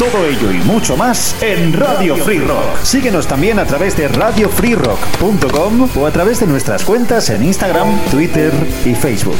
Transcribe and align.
Todo 0.00 0.24
ello 0.24 0.50
y 0.50 0.56
mucho 0.64 0.96
más 0.96 1.36
en 1.42 1.74
Radio 1.74 2.16
Free 2.16 2.38
Rock. 2.38 2.78
Síguenos 2.84 3.28
también 3.28 3.58
a 3.58 3.66
través 3.66 3.98
de 3.98 4.08
radiofreerock.com 4.08 5.90
o 5.94 6.06
a 6.06 6.10
través 6.10 6.40
de 6.40 6.46
nuestras 6.46 6.86
cuentas 6.86 7.28
en 7.28 7.44
Instagram, 7.44 7.86
Twitter 8.10 8.50
y 8.86 8.94
Facebook. 8.94 9.36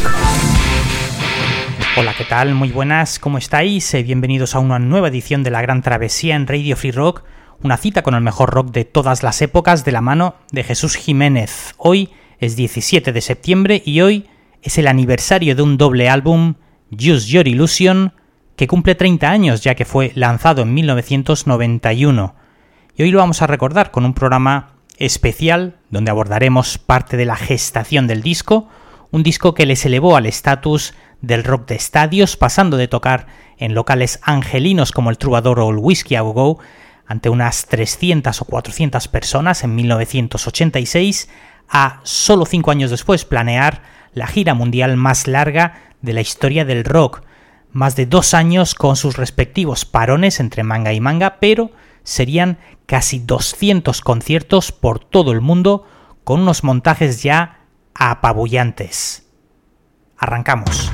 Hola, 1.96 2.12
¿qué 2.14 2.24
tal? 2.24 2.54
Muy 2.54 2.68
buenas, 2.72 3.18
¿cómo 3.18 3.38
estáis? 3.38 3.94
Eh, 3.94 4.02
bienvenidos 4.02 4.54
a 4.54 4.58
una 4.58 4.78
nueva 4.78 5.08
edición 5.08 5.42
de 5.42 5.50
La 5.50 5.62
Gran 5.62 5.80
Travesía 5.80 6.36
en 6.36 6.46
Radio 6.46 6.76
Free 6.76 6.92
Rock, 6.92 7.22
una 7.62 7.78
cita 7.78 8.02
con 8.02 8.14
el 8.14 8.20
mejor 8.20 8.50
rock 8.50 8.70
de 8.70 8.84
todas 8.84 9.22
las 9.22 9.40
épocas 9.40 9.86
de 9.86 9.92
la 9.92 10.02
mano 10.02 10.34
de 10.52 10.62
Jesús 10.62 10.94
Jiménez. 10.96 11.74
Hoy 11.78 12.10
es 12.38 12.54
17 12.56 13.14
de 13.14 13.20
septiembre 13.22 13.82
y 13.82 14.02
hoy 14.02 14.26
es 14.60 14.76
el 14.76 14.88
aniversario 14.88 15.56
de 15.56 15.62
un 15.62 15.78
doble 15.78 16.10
álbum, 16.10 16.56
Use 16.90 17.30
Your 17.30 17.48
Illusion, 17.48 18.12
que 18.60 18.68
cumple 18.68 18.94
30 18.94 19.30
años 19.30 19.62
ya 19.62 19.74
que 19.74 19.86
fue 19.86 20.12
lanzado 20.14 20.60
en 20.60 20.74
1991. 20.74 22.34
Y 22.94 23.02
hoy 23.02 23.10
lo 23.10 23.16
vamos 23.16 23.40
a 23.40 23.46
recordar 23.46 23.90
con 23.90 24.04
un 24.04 24.12
programa 24.12 24.72
especial 24.98 25.78
donde 25.88 26.10
abordaremos 26.10 26.76
parte 26.76 27.16
de 27.16 27.24
la 27.24 27.36
gestación 27.36 28.06
del 28.06 28.20
disco, 28.20 28.68
un 29.12 29.22
disco 29.22 29.54
que 29.54 29.64
les 29.64 29.86
elevó 29.86 30.14
al 30.14 30.26
estatus 30.26 30.92
del 31.22 31.42
rock 31.42 31.68
de 31.68 31.76
estadios, 31.76 32.36
pasando 32.36 32.76
de 32.76 32.86
tocar 32.86 33.28
en 33.56 33.72
locales 33.74 34.20
angelinos 34.24 34.92
como 34.92 35.08
el 35.08 35.16
Troubadour 35.16 35.58
o 35.60 35.70
el 35.70 35.78
Whiskey 35.78 36.18
a 36.18 36.20
Go 36.20 36.58
ante 37.06 37.30
unas 37.30 37.64
300 37.64 38.42
o 38.42 38.44
400 38.44 39.08
personas 39.08 39.64
en 39.64 39.74
1986 39.74 41.30
a 41.70 42.00
solo 42.02 42.44
cinco 42.44 42.72
años 42.72 42.90
después 42.90 43.24
planear 43.24 43.80
la 44.12 44.26
gira 44.26 44.52
mundial 44.52 44.98
más 44.98 45.26
larga 45.28 45.80
de 46.02 46.12
la 46.12 46.20
historia 46.20 46.66
del 46.66 46.84
rock, 46.84 47.22
más 47.72 47.96
de 47.96 48.06
dos 48.06 48.34
años 48.34 48.74
con 48.74 48.96
sus 48.96 49.16
respectivos 49.16 49.84
parones 49.84 50.40
entre 50.40 50.62
manga 50.62 50.92
y 50.92 51.00
manga, 51.00 51.38
pero 51.40 51.70
serían 52.02 52.58
casi 52.86 53.18
200 53.20 54.00
conciertos 54.00 54.72
por 54.72 54.98
todo 54.98 55.32
el 55.32 55.40
mundo 55.40 55.86
con 56.24 56.40
unos 56.40 56.64
montajes 56.64 57.22
ya 57.22 57.66
apabullantes. 57.94 59.26
Arrancamos. 60.18 60.90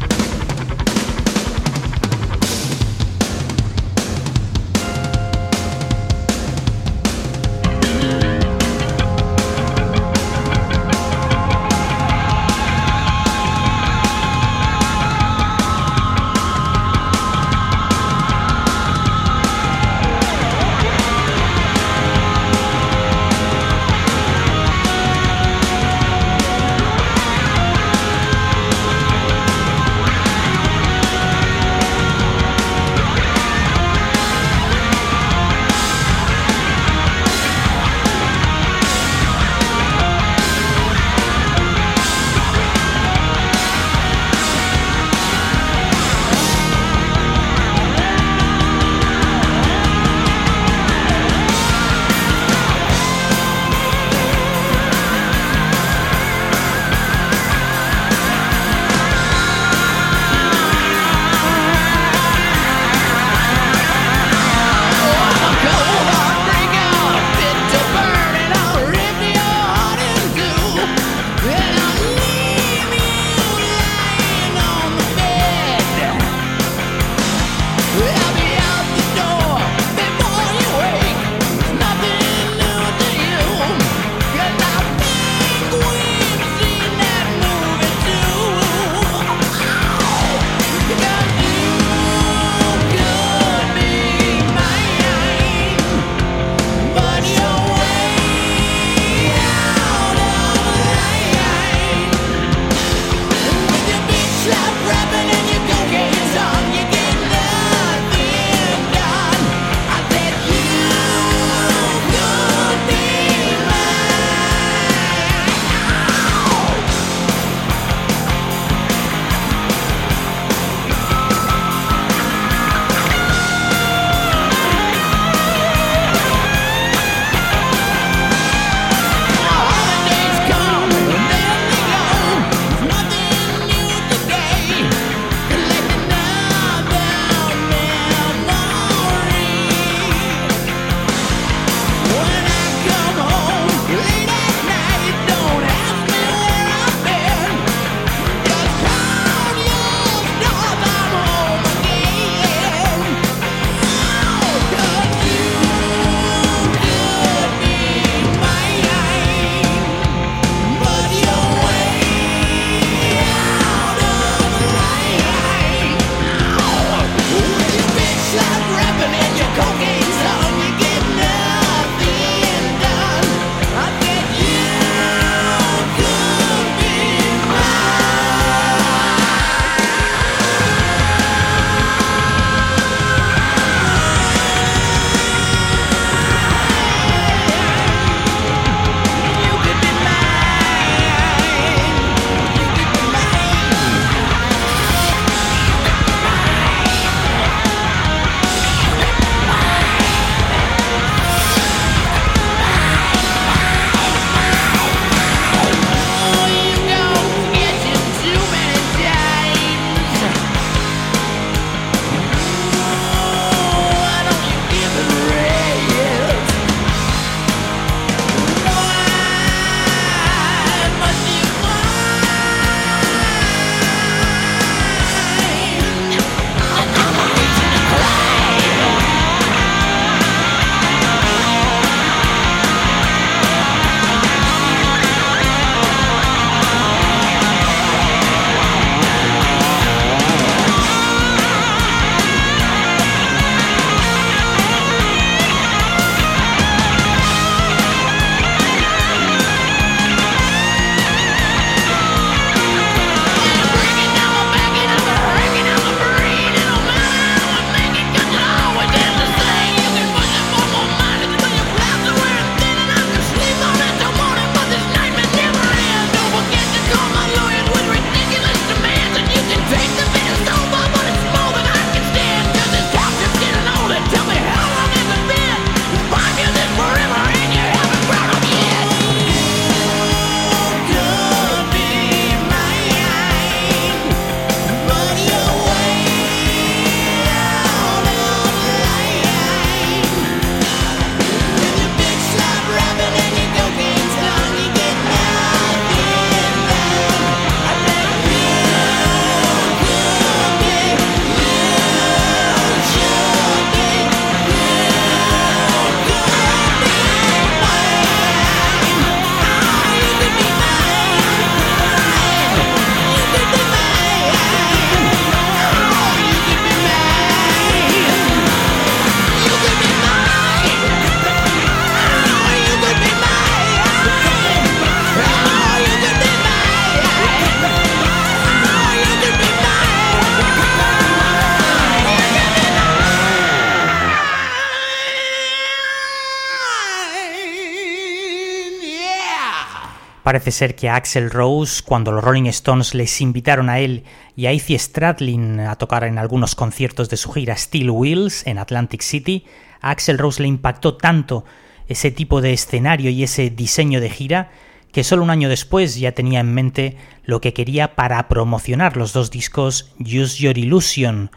Parece 340.37 340.51
ser 340.51 340.75
que 340.75 340.91
a 340.91 340.97
Axel 340.97 341.31
Rose, 341.31 341.83
cuando 341.83 342.13
los 342.13 342.23
Rolling 342.23 342.45
Stones 342.45 342.95
les 342.95 343.23
invitaron 343.23 343.71
a 343.71 343.79
él 343.79 344.05
y 344.37 344.45
a 344.45 344.53
Izzy 344.53 344.79
Stradlin 344.79 345.61
a 345.61 345.77
tocar 345.77 346.05
en 346.05 346.19
algunos 346.19 346.55
conciertos 346.55 347.09
de 347.09 347.17
su 347.17 347.33
gira 347.33 347.57
Steel 347.57 347.89
Wheels 347.89 348.47
en 348.47 348.59
Atlantic 348.59 349.01
City, 349.01 349.47
a 349.81 349.93
Axel 349.93 350.19
Rose 350.19 350.43
le 350.43 350.49
impactó 350.49 350.99
tanto 350.99 351.47
ese 351.89 352.11
tipo 352.11 352.43
de 352.43 352.53
escenario 352.53 353.09
y 353.09 353.23
ese 353.23 353.49
diseño 353.49 353.99
de 353.99 354.11
gira 354.11 354.51
que 354.93 355.05
solo 355.05 355.23
un 355.23 355.31
año 355.31 355.49
después 355.49 355.97
ya 355.99 356.13
tenía 356.13 356.41
en 356.41 356.53
mente 356.53 356.99
lo 357.25 357.41
que 357.41 357.55
quería 357.55 357.95
para 357.95 358.29
promocionar 358.29 358.99
los 358.99 359.15
dos 359.15 359.31
discos 359.31 359.95
Use 359.99 360.37
Your 360.37 360.59
Illusion. 360.59 361.31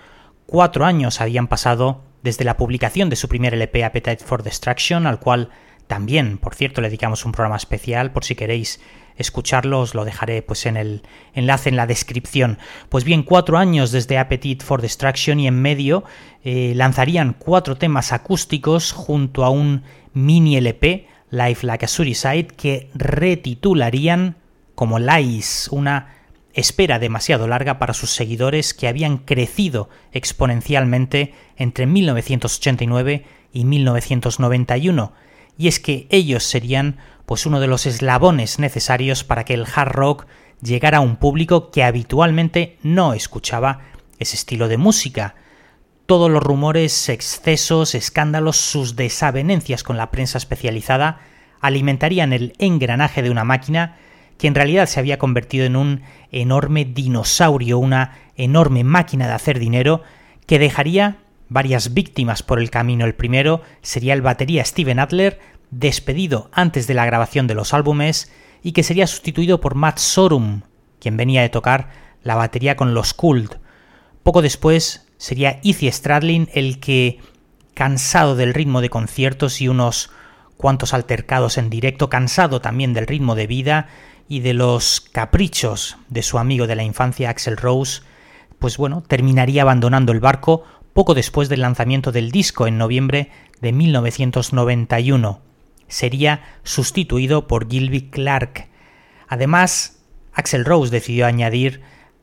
Cuatro 0.45 0.83
años 0.83 1.21
habían 1.21 1.47
pasado 1.47 2.01
desde 2.21 2.43
la 2.43 2.57
publicación 2.57 3.09
de 3.09 3.15
su 3.15 3.29
primer 3.29 3.53
LP 3.53 3.85
Appetite 3.85 4.25
for 4.25 4.43
Destruction, 4.43 5.07
al 5.07 5.21
cual 5.21 5.51
también, 5.89 6.37
por 6.37 6.53
cierto, 6.53 6.81
le 6.81 6.87
dedicamos 6.89 7.25
un 7.25 7.31
programa 7.31 7.57
especial 7.57 8.11
por 8.11 8.23
si 8.23 8.35
queréis 8.35 8.79
escucharlo, 9.17 9.79
os 9.79 9.95
lo 9.95 10.05
dejaré 10.05 10.43
pues 10.43 10.67
en 10.67 10.77
el 10.77 11.01
enlace 11.33 11.67
en 11.69 11.77
la 11.77 11.87
descripción. 11.87 12.59
Pues 12.89 13.05
bien, 13.05 13.23
cuatro 13.23 13.57
años 13.57 13.91
desde 13.91 14.19
Appetite 14.19 14.63
for 14.63 14.83
Destruction 14.83 15.39
y 15.39 15.47
en 15.47 15.59
medio 15.59 16.03
eh, 16.43 16.73
lanzarían 16.75 17.33
cuatro 17.33 17.75
temas 17.75 18.13
acústicos 18.13 18.91
junto 18.91 19.43
a 19.43 19.49
un 19.49 19.81
mini 20.13 20.57
LP, 20.57 21.07
Life 21.31 21.65
Like 21.65 21.85
a 21.85 21.87
Suicide, 21.87 22.49
que 22.55 22.91
retitularían 22.93 24.35
como 24.75 24.99
Lies, 24.99 25.69
una 25.71 26.17
espera 26.53 26.99
demasiado 26.99 27.47
larga 27.47 27.79
para 27.79 27.95
sus 27.95 28.11
seguidores 28.11 28.75
que 28.75 28.87
habían 28.87 29.17
crecido 29.17 29.89
exponencialmente 30.11 31.33
entre 31.57 31.87
1989 31.87 33.25
y 33.51 33.65
1991 33.65 35.13
y 35.59 35.67
es 35.67 35.81
que 35.81 36.07
ellos 36.09 36.45
serían 36.45 36.95
pues 37.25 37.45
uno 37.45 37.59
de 37.59 37.67
los 37.67 37.85
eslabones 37.85 38.59
necesarios 38.59 39.25
para 39.25 39.43
que 39.43 39.53
el 39.53 39.65
hard 39.65 39.91
rock 39.91 40.25
llegara 40.61 40.99
a 40.99 41.01
un 41.01 41.17
público 41.17 41.69
que 41.69 41.83
habitualmente 41.83 42.77
no 42.81 43.13
escuchaba 43.13 43.81
ese 44.19 44.37
estilo 44.37 44.69
de 44.69 44.77
música. 44.77 45.35
Todos 46.05 46.31
los 46.31 46.41
rumores, 46.41 47.09
excesos, 47.09 47.93
escándalos, 47.93 48.55
sus 48.55 48.95
desavenencias 48.95 49.83
con 49.83 49.97
la 49.97 50.11
prensa 50.11 50.37
especializada 50.37 51.19
alimentarían 51.59 52.31
el 52.31 52.53
engranaje 52.57 53.21
de 53.21 53.29
una 53.29 53.43
máquina 53.43 53.97
que 54.37 54.47
en 54.47 54.55
realidad 54.55 54.85
se 54.85 55.01
había 55.01 55.19
convertido 55.19 55.65
en 55.65 55.75
un 55.75 56.03
enorme 56.31 56.85
dinosaurio, 56.85 57.79
una 57.79 58.17
enorme 58.37 58.85
máquina 58.85 59.27
de 59.27 59.33
hacer 59.33 59.59
dinero 59.59 60.03
que 60.47 60.57
dejaría 60.57 61.17
varias 61.49 61.93
víctimas 61.93 62.43
por 62.43 62.59
el 62.59 62.69
camino. 62.69 63.05
El 63.05 63.15
primero 63.15 63.61
sería 63.81 64.13
el 64.13 64.21
batería 64.21 64.63
Steven 64.63 64.99
Adler, 64.99 65.39
despedido 65.71 66.49
antes 66.53 66.87
de 66.87 66.93
la 66.93 67.05
grabación 67.05 67.47
de 67.47 67.55
los 67.55 67.73
álbumes, 67.73 68.31
y 68.63 68.71
que 68.71 68.83
sería 68.83 69.07
sustituido 69.07 69.61
por 69.61 69.75
Matt 69.75 69.97
Sorum, 69.97 70.61
quien 70.99 71.17
venía 71.17 71.41
de 71.41 71.49
tocar 71.49 71.89
la 72.23 72.35
batería 72.35 72.75
con 72.75 72.93
los 72.93 73.13
Cult. 73.13 73.55
Poco 74.23 74.41
después 74.41 75.07
sería 75.17 75.59
Izzy 75.63 75.91
Stradlin 75.91 76.49
el 76.53 76.79
que, 76.79 77.19
cansado 77.73 78.35
del 78.35 78.53
ritmo 78.53 78.81
de 78.81 78.89
conciertos 78.89 79.61
y 79.61 79.67
unos 79.67 80.11
cuantos 80.57 80.93
altercados 80.93 81.57
en 81.57 81.69
directo, 81.69 82.09
cansado 82.09 82.59
también 82.59 82.93
del 82.93 83.07
ritmo 83.07 83.35
de 83.35 83.47
vida 83.47 83.87
y 84.27 84.41
de 84.41 84.53
los 84.53 84.99
caprichos 84.99 85.97
de 86.09 86.21
su 86.21 86.37
amigo 86.37 86.67
de 86.67 86.75
la 86.75 86.83
infancia 86.83 87.29
Axel 87.29 87.57
Rose, 87.57 88.01
pues 88.59 88.77
bueno, 88.77 89.01
terminaría 89.07 89.61
abandonando 89.61 90.11
el 90.11 90.19
barco 90.19 90.63
poco 90.99 91.13
después 91.13 91.47
del 91.47 91.61
lanzamiento 91.61 92.11
del 92.11 92.29
disco 92.29 92.67
en 92.67 92.77
noviembre 92.77 93.29
de 93.61 93.71
1991. 93.71 95.39
Sería 95.87 96.43
sustituido 96.63 97.47
por 97.47 97.69
Gilby 97.71 98.09
Clark. 98.09 98.67
Además, 99.29 100.01
Axel 100.33 100.65
Rose 100.65 100.91
decidió 100.91 101.25
añadir 101.25 101.79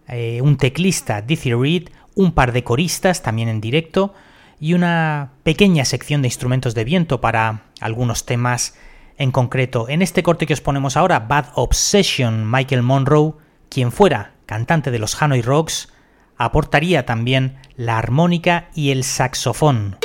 eh, 0.09 0.43
un 0.43 0.59
teclista, 0.59 1.23
Dizzy 1.23 1.55
Reed, 1.55 1.89
un 2.15 2.33
par 2.33 2.53
de 2.53 2.65
coristas 2.65 3.23
también 3.23 3.49
en 3.49 3.63
directo 3.63 4.13
y 4.61 4.75
una 4.75 5.33
pequeña 5.43 5.87
sección 5.87 6.21
de 6.21 6.29
instrumentos 6.29 6.75
de 6.75 6.85
viento 6.85 7.23
para 7.23 7.63
algunos 7.81 8.27
temas 8.27 8.77
en 9.17 9.31
concreto. 9.33 9.89
En 9.89 10.03
este 10.03 10.23
corte 10.23 10.45
que 10.45 10.53
os 10.53 10.61
ponemos 10.61 10.99
ahora, 10.99 11.21
Bad 11.21 11.47
Obsession, 11.55 12.45
Michael 12.51 12.83
Monroe, 12.83 13.37
quien 13.71 13.91
fuera 13.91 14.35
cantante 14.45 14.91
de 14.91 14.99
los 14.99 15.23
Hanoi 15.23 15.41
Rocks, 15.41 15.89
aportaría 16.37 17.07
también 17.07 17.57
la 17.77 17.99
armónica 17.99 18.69
y 18.75 18.91
el 18.91 19.05
saxofón. 19.05 19.97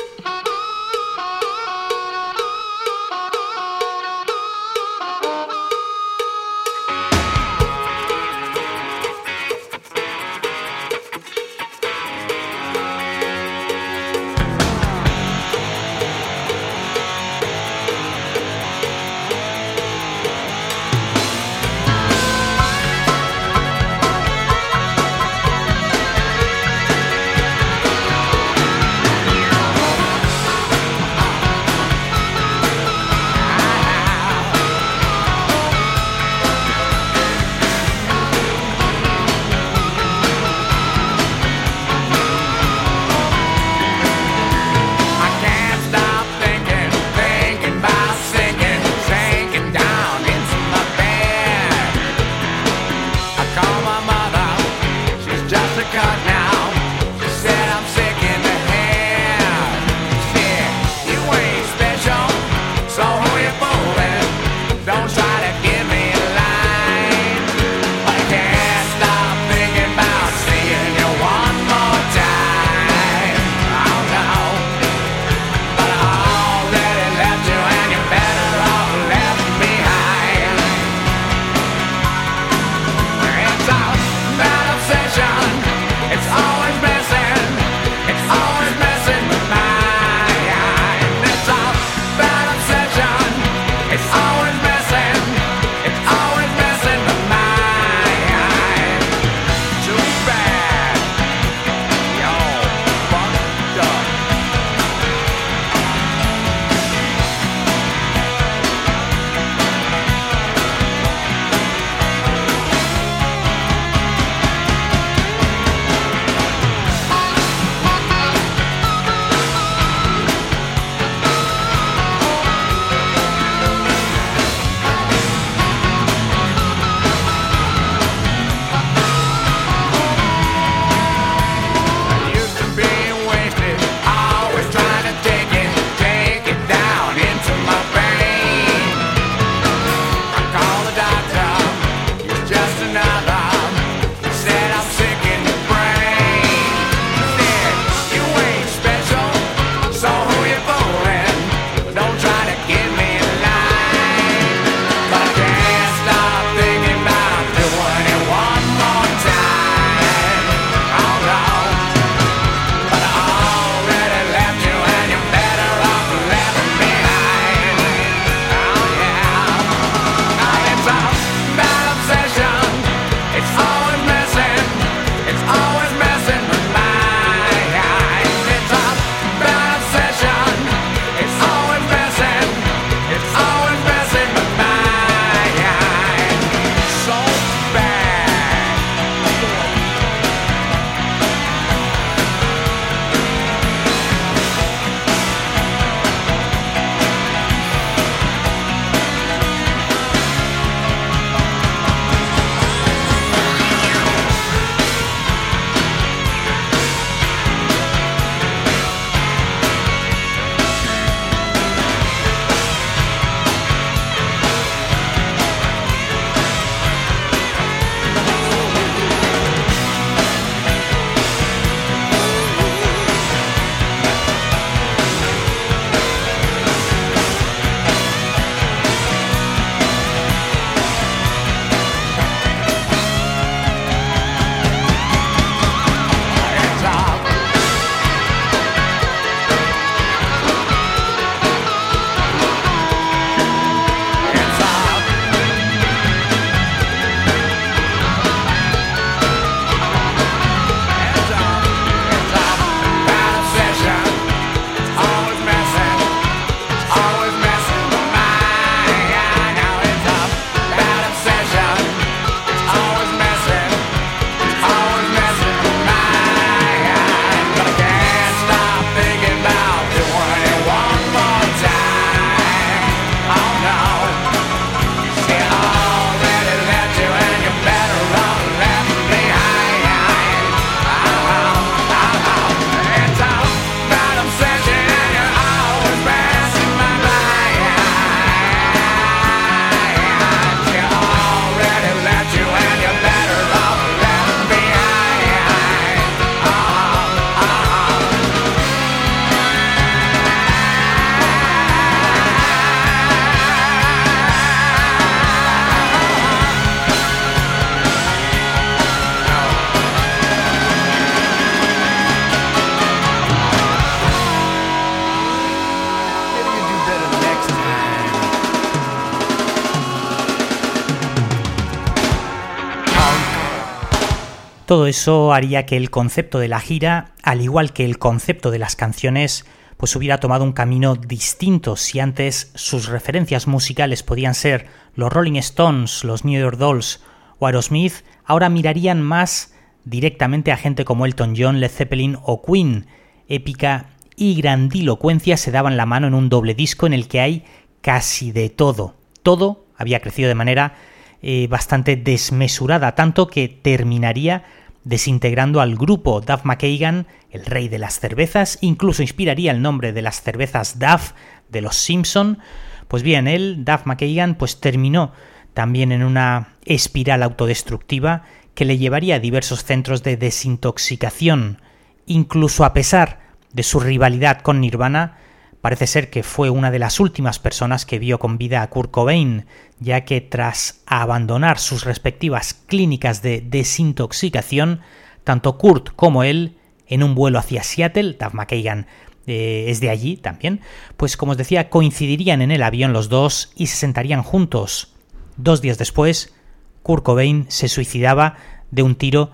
Todo 324.72 324.88
eso 324.88 325.34
haría 325.34 325.66
que 325.66 325.76
el 325.76 325.90
concepto 325.90 326.40
de 326.40 326.48
la 326.48 326.62
gira, 326.62 327.12
al 327.24 327.42
igual 327.42 327.74
que 327.74 327.84
el 327.84 328.00
concepto 328.00 328.52
de 328.52 328.58
las 328.58 328.78
canciones, 328.78 329.46
pues 329.76 329.98
hubiera 329.98 330.22
tomado 330.22 330.46
un 330.46 330.54
camino 330.54 330.96
distinto 330.96 331.76
si 331.76 332.00
antes 332.00 332.54
sus 332.56 332.88
referencias 332.88 333.48
musicales 333.48 334.02
podían 334.02 334.34
ser 334.34 334.68
los 334.96 335.12
Rolling 335.12 335.36
Stones, 335.36 336.06
los 336.06 336.24
New 336.24 336.40
York 336.40 336.56
Dolls 336.58 337.02
o 337.38 337.48
Aerosmith, 337.48 338.06
ahora 338.24 338.48
mirarían 338.48 339.02
más 339.02 339.54
directamente 339.84 340.54
a 340.54 340.58
gente 340.58 340.86
como 340.86 341.06
Elton 341.06 341.34
John, 341.38 341.60
Led 341.60 341.70
Zeppelin 341.70 342.18
o 342.24 342.42
Queen. 342.42 342.88
Épica 343.28 343.90
y 344.16 344.36
grandilocuencia 344.36 345.36
se 345.36 345.52
daban 345.52 345.76
la 345.76 345.86
mano 345.86 346.08
en 346.08 346.14
un 346.14 346.30
doble 346.30 346.54
disco 346.54 346.88
en 346.88 346.94
el 346.94 347.10
que 347.10 347.20
hay 347.20 347.44
casi 347.82 348.32
de 348.32 348.50
todo. 348.50 348.96
Todo 349.22 349.66
había 349.76 350.00
crecido 350.00 350.30
de 350.30 350.36
manera 350.36 350.76
eh, 351.24 351.48
bastante 351.50 351.98
desmesurada, 351.98 352.96
tanto 352.96 353.28
que 353.28 353.50
terminaría 353.50 354.44
desintegrando 354.84 355.62
al 355.62 355.76
grupo 355.76 356.22
Duff 356.22 356.44
McKagan, 356.44 357.08
el 357.30 357.46
rey 357.46 357.70
de 357.70 357.80
las 357.80 358.00
cervezas, 358.00 358.58
incluso 358.62 359.02
inspiraría 359.02 359.52
el 359.52 359.62
nombre 359.62 359.94
de 359.94 360.02
las 360.02 360.22
cervezas 360.22 360.80
Duff 360.80 361.12
de 361.50 361.62
los 361.62 361.76
Simpson. 361.76 362.40
Pues 362.88 363.04
bien, 363.04 363.28
él, 363.28 363.64
Duff 363.64 363.86
McKagan, 363.86 364.36
pues 364.36 364.60
terminó 364.60 365.12
también 365.54 365.92
en 365.92 366.04
una 366.04 366.56
espiral 366.66 367.24
autodestructiva 367.24 368.24
que 368.56 368.66
le 368.66 368.78
llevaría 368.78 369.16
a 369.16 369.20
diversos 369.20 369.64
centros 369.64 370.04
de 370.04 370.18
desintoxicación, 370.18 371.62
incluso 372.06 372.66
a 372.66 372.74
pesar 372.74 373.20
de 373.54 373.64
su 373.64 373.80
rivalidad 373.80 374.42
con 374.42 374.62
Nirvana, 374.62 375.18
Parece 375.62 375.86
ser 375.86 376.10
que 376.10 376.24
fue 376.24 376.50
una 376.50 376.72
de 376.72 376.80
las 376.80 377.00
últimas 377.00 377.38
personas 377.38 377.86
que 377.86 378.00
vio 378.00 378.18
con 378.18 378.40
vida 378.40 378.64
a 378.64 378.70
Kurt 378.70 378.90
Cobain, 378.90 379.46
ya 379.80 380.02
que 380.02 380.20
tras 380.20 380.82
abandonar 380.88 381.60
sus 381.60 381.86
respectivas 381.86 382.54
clínicas 382.54 383.22
de 383.22 383.42
desintoxicación, 383.42 384.82
tanto 385.24 385.60
Kurt 385.60 385.90
como 385.96 386.24
él, 386.24 386.58
en 386.88 387.04
un 387.04 387.16
vuelo 387.16 387.40
hacia 387.40 387.64
Seattle, 387.64 388.18
Duff 388.20 388.34
McKagan 388.34 388.88
eh, 389.28 389.66
es 389.68 389.80
de 389.80 389.92
allí 389.92 390.18
también, 390.18 390.62
pues 390.98 391.16
como 391.16 391.34
os 391.34 391.38
decía, 391.38 391.70
coincidirían 391.70 392.42
en 392.42 392.52
el 392.52 392.64
avión 392.64 392.92
los 392.92 393.08
dos 393.08 393.52
y 393.56 393.68
se 393.68 393.78
sentarían 393.78 394.24
juntos. 394.24 394.94
Dos 395.38 395.62
días 395.62 395.78
después, 395.78 396.34
Kurt 396.82 397.04
Cobain 397.04 397.46
se 397.50 397.68
suicidaba 397.68 398.36
de 398.72 398.82
un 398.82 398.96
tiro 398.96 399.32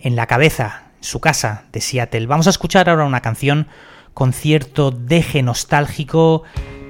en 0.00 0.16
la 0.16 0.26
cabeza, 0.26 0.90
en 0.96 1.04
su 1.04 1.20
casa 1.20 1.64
de 1.72 1.80
Seattle. 1.80 2.26
Vamos 2.26 2.48
a 2.48 2.50
escuchar 2.50 2.90
ahora 2.90 3.04
una 3.04 3.20
canción 3.20 3.68
con 4.14 4.32
cierto 4.32 4.90
deje 4.90 5.42
nostálgico, 5.42 6.42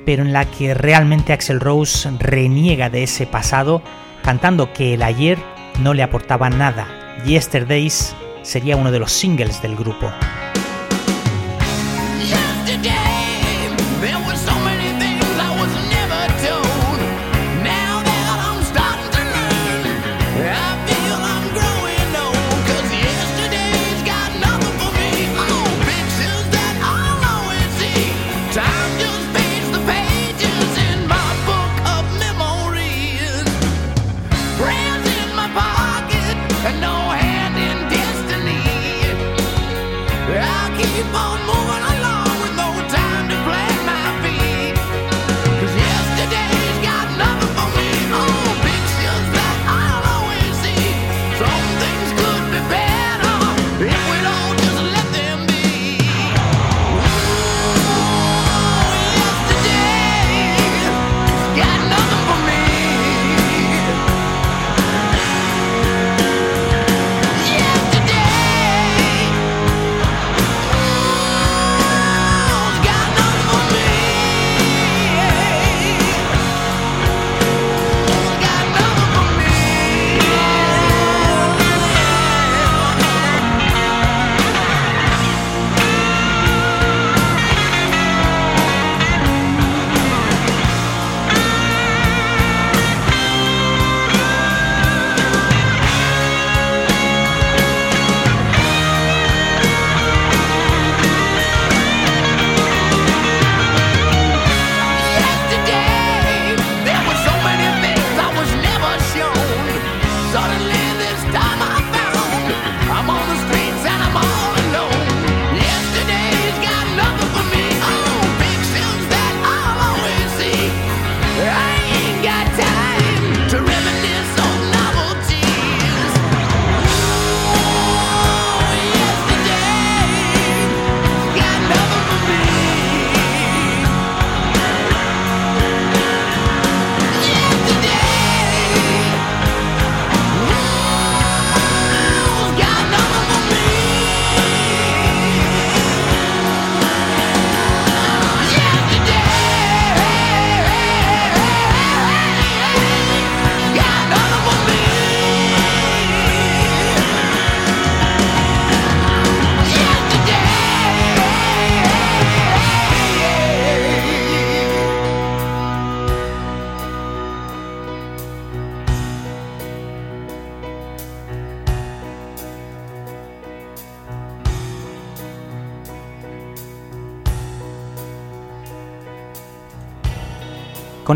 pero 0.07 0.23
en 0.23 0.33
la 0.33 0.45
que 0.45 0.75
realmente 0.75 1.33
Axel 1.33 1.61
Rose 1.61 2.11
reniega 2.19 2.91
de 2.91 3.03
ese 3.03 3.27
pasado, 3.27 3.83
cantando 4.23 4.73
que 4.73 4.95
el 4.95 5.03
ayer 5.03 5.39
no 5.83 5.95
le 5.95 6.03
aportaba 6.03 6.51
nada. 6.51 6.87
Yesterdays 7.25 8.15
sería 8.43 8.77
uno 8.77 8.91
de 8.91 8.99
los 9.01 9.13
singles 9.13 9.61
del 9.61 9.77
grupo. 9.77 10.11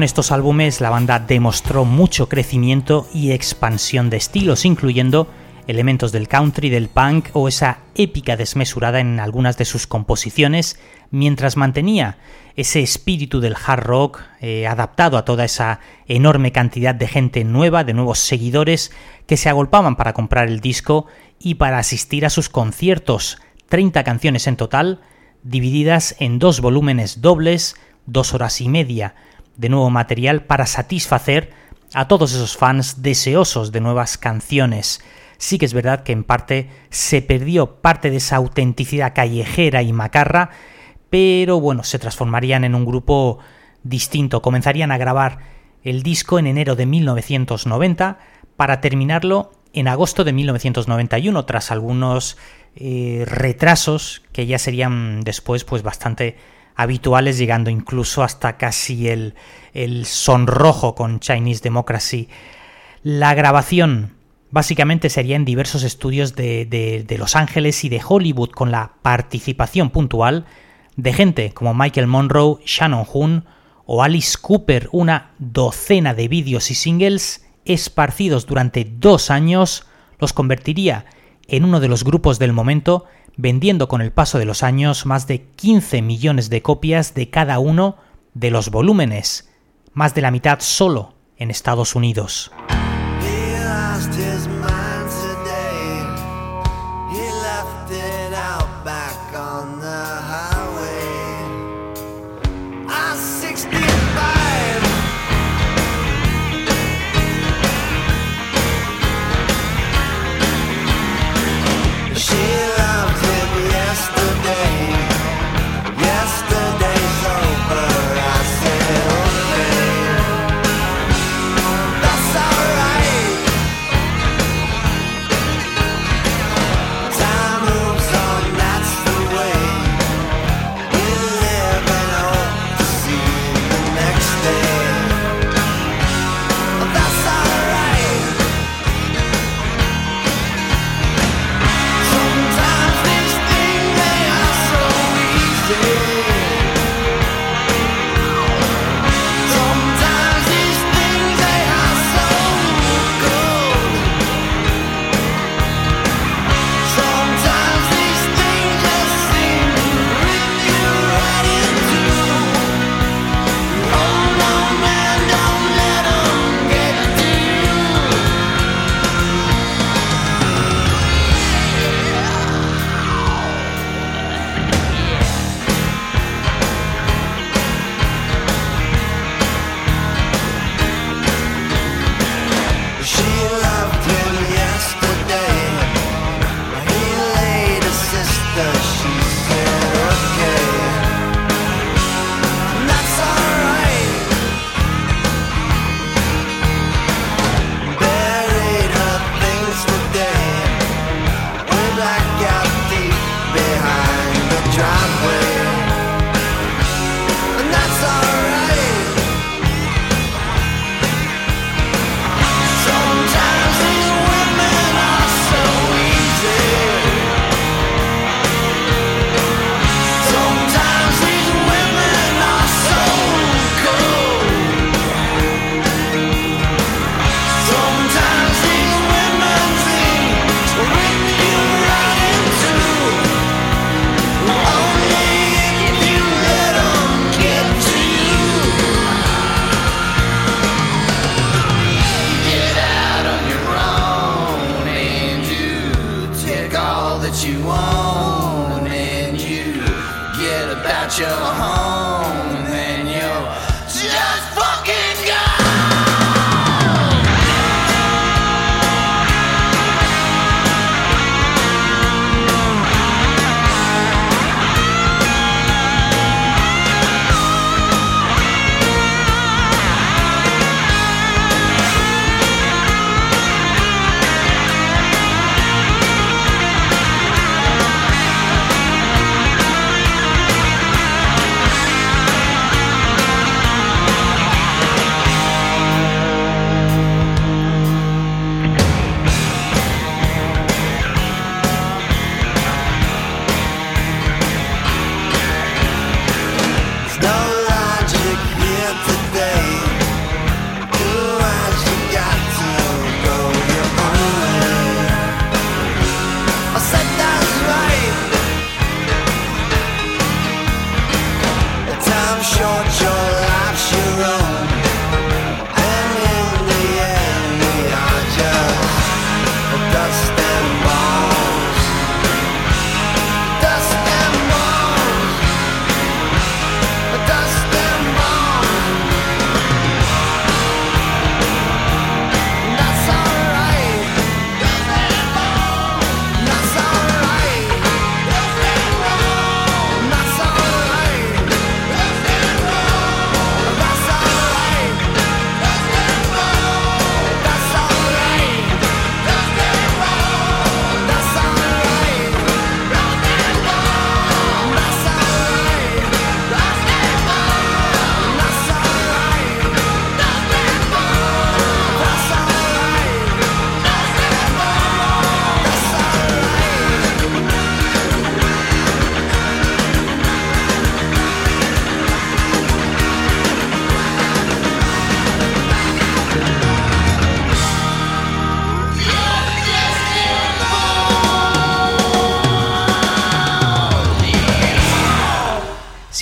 Con 0.03 0.07
estos 0.07 0.33
álbumes 0.33 0.81
la 0.81 0.91
banda 0.91 1.21
demostró 1.21 1.85
mucho 1.85 2.29
crecimiento 2.29 3.07
y 3.15 3.31
expansión 3.31 4.11
de 4.11 4.17
estilos, 4.17 4.65
incluyendo 4.65 5.29
elementos 5.69 6.11
del 6.11 6.27
country, 6.27 6.71
del 6.71 6.89
punk 6.89 7.29
o 7.35 7.47
esa 7.47 7.79
épica 7.95 8.37
desmesurada 8.37 8.99
en 8.99 9.21
algunas 9.21 9.59
de 9.59 9.65
sus 9.65 9.87
composiciones, 9.87 10.81
mientras 11.13 11.57
mantenía 11.57 12.19
ese 12.57 12.81
espíritu 12.81 13.39
del 13.39 13.55
hard 13.55 13.85
rock 13.85 14.23
eh, 14.41 14.67
adaptado 14.67 15.17
a 15.17 15.25
toda 15.25 15.45
esa 15.45 15.79
enorme 16.09 16.51
cantidad 16.51 16.97
de 16.97 17.07
gente 17.07 17.45
nueva, 17.45 17.85
de 17.85 17.95
nuevos 17.95 18.19
seguidores 18.19 18.91
que 19.29 19.37
se 19.37 19.51
agolpaban 19.51 19.95
para 19.95 20.15
comprar 20.15 20.49
el 20.49 20.59
disco 20.59 21.07
y 21.39 21.55
para 21.55 21.79
asistir 21.79 22.27
a 22.27 22.31
sus 22.31 22.49
conciertos, 22.49 23.39
30 23.69 24.03
canciones 24.03 24.49
en 24.49 24.57
total, 24.57 25.01
divididas 25.45 26.17
en 26.19 26.41
dos 26.41 26.61
volúmenes 26.61 27.21
dobles, 27.21 27.77
dos 28.07 28.35
horas 28.35 28.61
y 28.61 28.69
media, 28.69 29.15
de 29.57 29.69
nuevo 29.69 29.91
material 29.91 30.45
para 30.45 30.67
satisfacer 30.67 31.53
a 31.95 32.09
todos 32.09 32.33
esos 32.33 32.57
fans 32.57 33.03
deseosos 33.03 33.73
de 33.73 33.81
nuevas 33.81 34.19
canciones. 34.19 35.03
Sí 35.39 35.59
que 35.59 35.67
es 35.67 35.75
verdad 35.75 36.05
que 36.05 36.13
en 36.13 36.25
parte 36.25 36.71
se 36.91 37.23
perdió 37.23 37.77
parte 37.77 38.11
de 38.11 38.17
esa 38.17 38.37
autenticidad 38.37 39.15
callejera 39.15 39.83
y 39.83 39.93
macarra, 39.93 40.51
pero 41.11 41.61
bueno, 41.61 41.85
se 41.85 41.99
transformarían 41.99 42.65
en 42.65 42.75
un 42.75 42.85
grupo 42.85 43.39
distinto. 43.83 44.41
Comenzarían 44.41 44.93
a 44.93 44.99
grabar 44.99 45.39
el 45.83 46.03
disco 46.03 46.39
en 46.39 46.47
enero 46.47 46.77
de 46.77 46.87
1990 46.87 48.19
para 48.57 48.81
terminarlo 48.81 49.53
en 49.73 49.89
agosto 49.89 50.25
de 50.25 50.33
1991, 50.33 51.45
tras 51.45 51.71
algunos 51.71 52.37
eh, 52.77 53.25
retrasos 53.27 54.23
que 54.33 54.47
ya 54.47 54.59
serían 54.59 55.23
después 55.23 55.65
pues 55.65 55.83
bastante 55.83 56.37
habituales, 56.75 57.39
llegando 57.39 57.71
incluso 57.71 58.23
hasta 58.23 58.57
casi 58.57 59.09
el, 59.09 59.35
el 59.75 60.07
sonrojo 60.07 60.95
con 60.95 61.21
Chinese 61.21 61.63
Democracy. 61.63 62.29
La 63.03 63.35
grabación 63.35 64.15
básicamente 64.53 65.11
sería 65.11 65.35
en 65.35 65.45
diversos 65.45 65.83
estudios 65.83 66.37
de, 66.37 66.67
de, 66.67 67.19
Los 67.19 67.35
Ángeles 67.35 67.83
y 67.85 67.89
de 67.89 68.01
Hollywood, 68.07 68.51
con 68.51 68.71
la 68.71 68.93
participación 69.03 69.91
puntual 69.91 70.45
de 70.97 71.13
gente 71.13 71.53
como 71.53 71.75
Michael 71.75 72.07
Monroe, 72.07 72.59
Shannon 72.65 73.07
Hoon 73.11 73.45
o 73.87 74.03
Alice 74.03 74.37
Cooper, 74.41 74.89
una 74.93 75.33
docena 75.39 76.15
de 76.15 76.29
vídeos 76.29 76.71
y 76.71 76.75
singles 76.75 77.47
esparcidos 77.65 78.47
durante 78.47 78.85
dos 78.85 79.31
años, 79.31 79.87
los 80.19 80.33
convertiría 80.33 81.07
en 81.49 81.65
uno 81.65 81.81
de 81.81 81.89
los 81.89 82.05
grupos 82.05 82.39
del 82.39 82.53
momento, 82.53 83.07
vendiendo 83.37 83.89
con 83.89 84.01
el 84.01 84.13
paso 84.13 84.39
de 84.39 84.45
los 84.45 84.63
años 84.63 85.07
más 85.07 85.27
de 85.27 85.43
15 85.43 86.03
millones 86.03 86.51
de 86.51 86.63
copias 86.63 87.15
de 87.15 87.31
cada 87.31 87.59
uno 87.59 87.97
de 88.35 88.51
los 88.51 88.71
volúmenes, 88.71 89.51
más 89.93 90.15
de 90.15 90.23
la 90.23 90.31
mitad 90.31 90.61
solo 90.61 91.15
en 91.37 91.51
Estados 91.51 91.95
Unidos. 91.95 92.51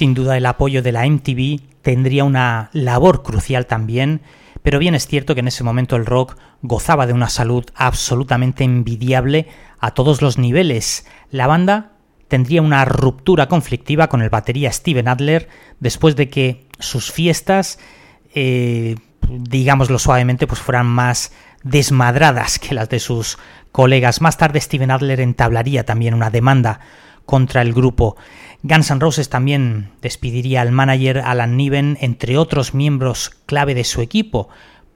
Sin 0.01 0.15
duda 0.15 0.39
el 0.39 0.47
apoyo 0.47 0.81
de 0.83 0.93
la 0.93 1.07
MTV 1.07 1.61
tendría 1.83 2.25
una 2.25 2.71
labor 2.73 3.23
crucial 3.23 3.67
también, 3.67 4.23
pero 4.63 4.79
bien 4.79 4.95
es 4.95 5.07
cierto 5.07 5.35
que 5.35 5.41
en 5.41 5.49
ese 5.49 5.63
momento 5.63 5.95
el 5.95 6.07
rock 6.07 6.39
gozaba 6.63 7.07
de 7.07 7.13
una 7.13 7.29
salud 7.29 7.67
absolutamente 7.75 8.65
envidiable 8.65 9.47
a 9.79 9.91
todos 9.91 10.23
los 10.23 10.39
niveles. 10.39 11.05
La 11.31 11.47
banda 11.47 11.93
tendría 12.29 12.63
una 12.63 12.87
ruptura 12.87 13.47
conflictiva 13.47 14.09
con 14.09 14.23
el 14.23 14.31
batería 14.31 14.73
Steven 14.73 15.07
Adler 15.07 15.51
después 15.81 16.17
de 16.17 16.31
que 16.31 16.65
sus 16.79 17.13
fiestas, 17.13 17.79
eh, 18.35 18.97
digámoslo 19.29 19.99
suavemente, 19.99 20.47
pues 20.47 20.63
fueran 20.63 20.87
más 20.87 21.31
desmadradas 21.63 22.59
que 22.59 22.75
las 22.75 22.89
de 22.89 23.01
sus 23.01 23.37
colegas. 23.71 24.23
Más 24.23 24.39
tarde 24.39 24.63
Steven 24.63 24.93
Adler 24.93 25.21
entablaría 25.21 25.85
también 25.85 26.15
una 26.15 26.31
demanda 26.31 26.81
contra 27.27 27.63
el 27.63 27.73
grupo. 27.73 28.17
Guns 28.63 28.91
N' 28.91 29.01
Roses 29.01 29.31
también 29.31 29.91
despediría 30.03 30.61
al 30.61 30.71
manager 30.71 31.23
Alan 31.25 31.57
Niven, 31.57 31.97
entre 32.01 32.37
otros 32.37 32.75
miembros 32.75 33.31
clave 33.47 33.75
de 33.75 33.85
su 33.85 34.03
equipo. 34.03 34.51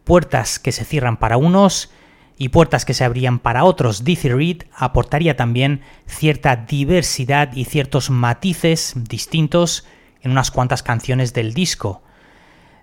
Puertas 0.05 0.59
que 0.59 0.70
se 0.70 0.85
cierran 0.85 1.16
para 1.16 1.38
unos 1.38 1.90
y 2.37 2.50
puertas 2.50 2.85
que 2.85 2.92
se 2.92 3.05
abrían 3.05 3.38
para 3.38 3.64
otros. 3.64 4.05
Dizzy 4.05 4.29
Reed 4.29 4.62
aportaría 4.77 5.37
también 5.37 5.81
cierta 6.07 6.57
diversidad 6.57 7.55
y 7.55 7.64
ciertos 7.64 8.11
matices 8.11 8.94
distintos 9.09 9.87
en 10.20 10.33
unas 10.33 10.50
cuantas 10.50 10.83
canciones 10.83 11.33
del 11.33 11.55
disco. 11.55 12.03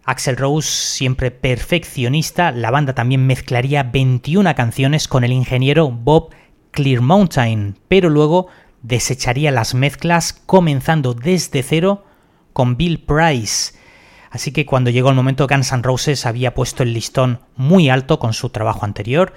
Axel 0.04 0.36
Rose, 0.36 0.68
siempre 0.68 1.30
perfeccionista, 1.30 2.52
la 2.52 2.72
banda 2.72 2.96
también 2.96 3.28
mezclaría 3.28 3.84
21 3.84 4.56
canciones 4.56 5.08
con 5.08 5.24
el 5.24 5.32
ingeniero 5.32 5.92
Bob 5.92 6.32
Clearmountain, 6.72 7.78
pero 7.88 8.10
luego 8.10 8.48
desecharía 8.82 9.52
las 9.52 9.74
mezclas 9.74 10.34
comenzando 10.34 11.14
desde 11.14 11.64
cero 11.64 12.06
con 12.54 12.78
Bill 12.78 13.00
Price. 13.00 13.74
Así 14.30 14.52
que 14.52 14.66
cuando 14.66 14.90
llegó 14.90 15.10
el 15.10 15.16
momento 15.16 15.48
Guns 15.48 15.72
N' 15.72 15.84
Roses 15.84 16.26
había 16.26 16.54
puesto 16.54 16.84
el 16.84 16.94
listón 16.94 17.42
muy 17.56 17.90
alto 17.90 18.18
con 18.20 18.34
su 18.34 18.50
trabajo 18.50 18.86
anterior 18.86 19.34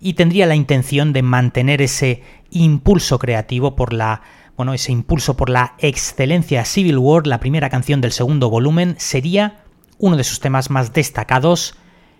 y 0.00 0.14
tendría 0.14 0.46
la 0.46 0.54
intención 0.54 1.12
de 1.12 1.22
mantener 1.22 1.82
ese 1.82 2.22
impulso 2.50 3.18
creativo 3.18 3.76
por 3.76 3.92
la 3.92 4.22
bueno, 4.56 4.74
ese 4.74 4.92
impulso 4.92 5.38
por 5.38 5.48
la 5.48 5.74
excelencia 5.78 6.66
Civil 6.66 6.98
War, 6.98 7.26
la 7.26 7.40
primera 7.40 7.70
canción 7.70 8.02
del 8.02 8.12
segundo 8.12 8.50
volumen, 8.50 8.94
sería 8.98 9.64
uno 9.96 10.18
de 10.18 10.24
sus 10.24 10.40
temas 10.40 10.68
más 10.68 10.92
destacados, 10.92 11.76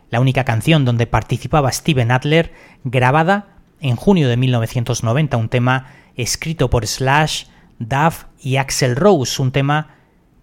la 0.09 0.21
única 0.21 0.45
canción 0.45 0.87
donde 0.87 1.07
participaba 1.07 1.71
Steven 1.71 2.11
Adler, 2.11 2.55
grabada 2.83 3.57
en 3.81 3.95
junio 3.95 4.27
de 4.31 4.39
1990, 4.39 5.37
un 5.37 5.51
tema 5.51 5.89
escrito 6.17 6.71
por 6.71 6.87
Slash, 6.87 7.45
Duff 7.79 8.25
y 8.41 8.57
Axel 8.57 8.97
Rose, 8.97 9.41
un 9.41 9.53
tema 9.53 9.95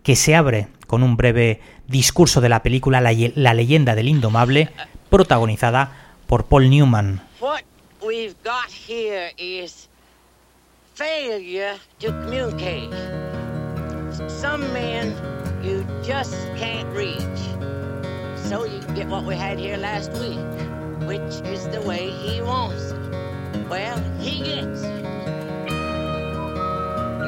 que 0.03 0.15
se 0.15 0.35
abre 0.35 0.67
con 0.87 1.03
un 1.03 1.17
breve 1.17 1.61
discurso 1.87 2.41
de 2.41 2.49
la 2.49 2.63
película 2.63 3.01
La, 3.01 3.53
leyenda 3.53 3.95
del 3.95 4.07
indomable, 4.07 4.69
protagonizada 5.09 5.91
por 6.27 6.45
Paul 6.45 6.69
Newman. 6.69 7.21
What 7.39 7.63
we've 8.01 8.35
got 8.43 8.69
here 8.69 9.33
is 9.37 9.89
failure 10.95 11.77
to 11.99 12.07
communicate. 12.23 12.89
Some 14.27 14.71
men 14.73 15.13
you 15.61 15.85
just 16.03 16.33
can't 16.57 16.87
reach. 16.95 17.21
So 18.49 18.65
you 18.65 18.79
get 18.95 19.07
what 19.07 19.25
we 19.25 19.35
had 19.35 19.59
here 19.59 19.77
last 19.77 20.11
week, 20.13 20.39
which 21.05 21.41
is 21.45 21.67
the 21.67 21.81
way 21.81 22.09
he 22.09 22.41
wants 22.41 22.91
it. 22.91 23.69
Well, 23.69 24.01
he 24.19 24.41
gets 24.41 24.81
it. 24.81 25.36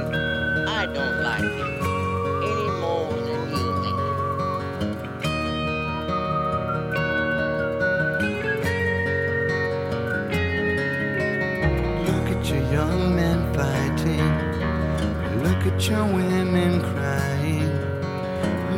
I 0.02 0.86
don't 0.94 1.18
like 1.22 1.44
it 1.44 1.72
any 2.52 2.70
more 2.80 3.12
than 3.28 3.42
you 3.56 3.68
do. 3.84 3.96
Look 12.08 12.28
at 12.36 12.44
your 12.50 12.64
young 12.72 13.16
men 13.16 13.40
fighting. 13.54 14.30
Look 15.44 15.62
at 15.72 15.80
your 15.90 16.06
women 16.06 16.82
crying. 16.82 17.72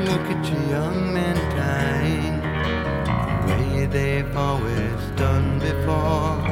Look 0.06 0.26
at 0.34 0.44
your 0.50 0.64
young 0.70 1.14
men 1.14 1.36
dying. 1.56 2.36
The 3.48 3.54
way 3.58 3.86
they've 3.86 4.36
always 4.38 5.02
done 5.16 5.60
before. 5.60 6.51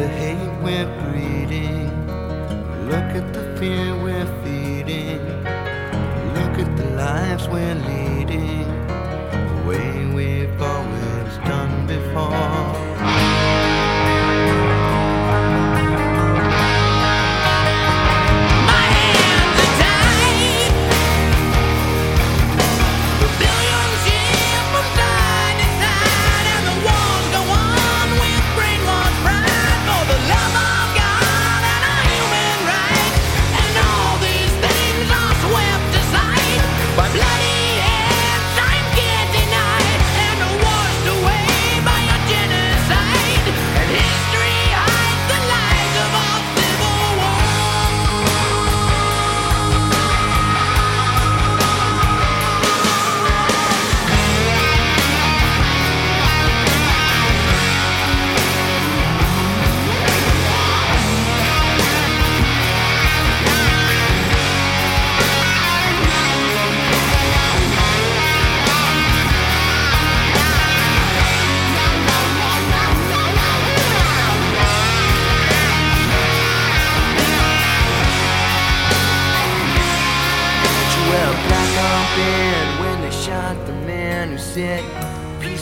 The 0.00 0.08
hate 0.08 0.62
we're 0.62 0.90
breeding. 1.02 1.90
Look 2.88 3.10
at 3.20 3.34
the 3.34 3.44
fear 3.58 3.94
we're 4.02 4.30
feeding. 4.42 5.20
Look 6.36 6.54
at 6.64 6.74
the 6.78 6.88
lives 6.96 7.46
we're 7.48 7.74
leading. 7.74 8.66
The 8.88 9.62
way 9.68 10.06
we've 10.06 10.62
always 10.62 11.36
done 11.44 11.86
before. 11.86 13.19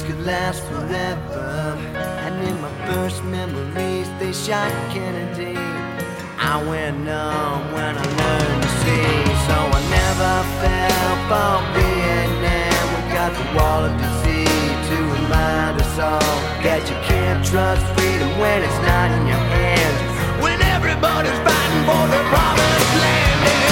could 0.08 0.24
last 0.24 0.64
forever. 0.64 1.76
And 2.24 2.34
in 2.48 2.56
my 2.62 2.72
first 2.86 3.22
memories, 3.24 4.08
they 4.18 4.32
shot 4.32 4.72
Kennedy. 4.90 5.54
I 6.38 6.56
went 6.68 6.96
numb 7.04 7.60
when 7.76 7.92
I 8.04 8.06
learned 8.20 8.62
to 8.64 8.70
see, 8.80 9.12
so 9.46 9.56
I 9.78 9.80
never 10.00 10.34
fell 10.60 11.14
for 11.28 11.54
Vietnam. 11.76 12.84
We 12.94 13.00
got 13.12 13.32
the 13.36 13.46
wall 13.56 13.82
of 13.84 13.92
disease 14.00 14.78
to 14.88 14.96
remind 15.16 15.76
us 15.84 15.98
all 15.98 16.36
that 16.64 16.80
you 16.88 16.96
can't 17.04 17.44
trust 17.44 17.84
freedom 17.92 18.30
when 18.40 18.62
it's 18.64 18.80
not 18.88 19.08
in 19.12 19.26
your 19.28 19.44
hands. 19.60 20.00
When 20.42 20.58
everybody's 20.74 21.40
fighting 21.44 21.84
for 21.84 22.04
their 22.08 22.26
promised 22.32 22.92
land. 23.04 23.67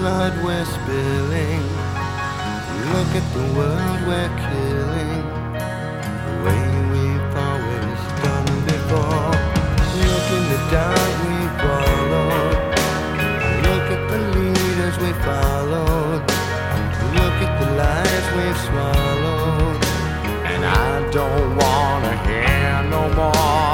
Blood 0.00 0.32
we're 0.42 0.64
spilling. 0.64 1.62
Look 2.92 3.10
at 3.20 3.26
the 3.36 3.46
world 3.56 4.00
we're 4.08 4.32
killing. 4.48 5.24
The 6.24 6.34
way 6.44 6.64
we've 6.92 7.32
always 7.48 8.00
done 8.24 8.50
before. 8.70 9.32
Look 10.00 10.26
in 10.36 10.44
the 10.52 10.60
dark 10.72 11.12
we 11.26 11.36
followed. 11.60 12.56
Look 13.66 13.86
at 13.96 14.02
the 14.12 14.20
leaders 14.36 14.96
we 15.04 15.12
followed. 15.28 16.22
Look 17.18 17.36
at 17.46 17.52
the 17.60 17.68
lies 17.80 18.26
we've 18.36 18.60
swallowed. 18.68 19.80
And 20.50 20.62
I 20.64 21.10
don't 21.12 21.48
wanna 21.62 22.14
hear 22.26 22.90
no 22.94 23.02
more. 23.18 23.69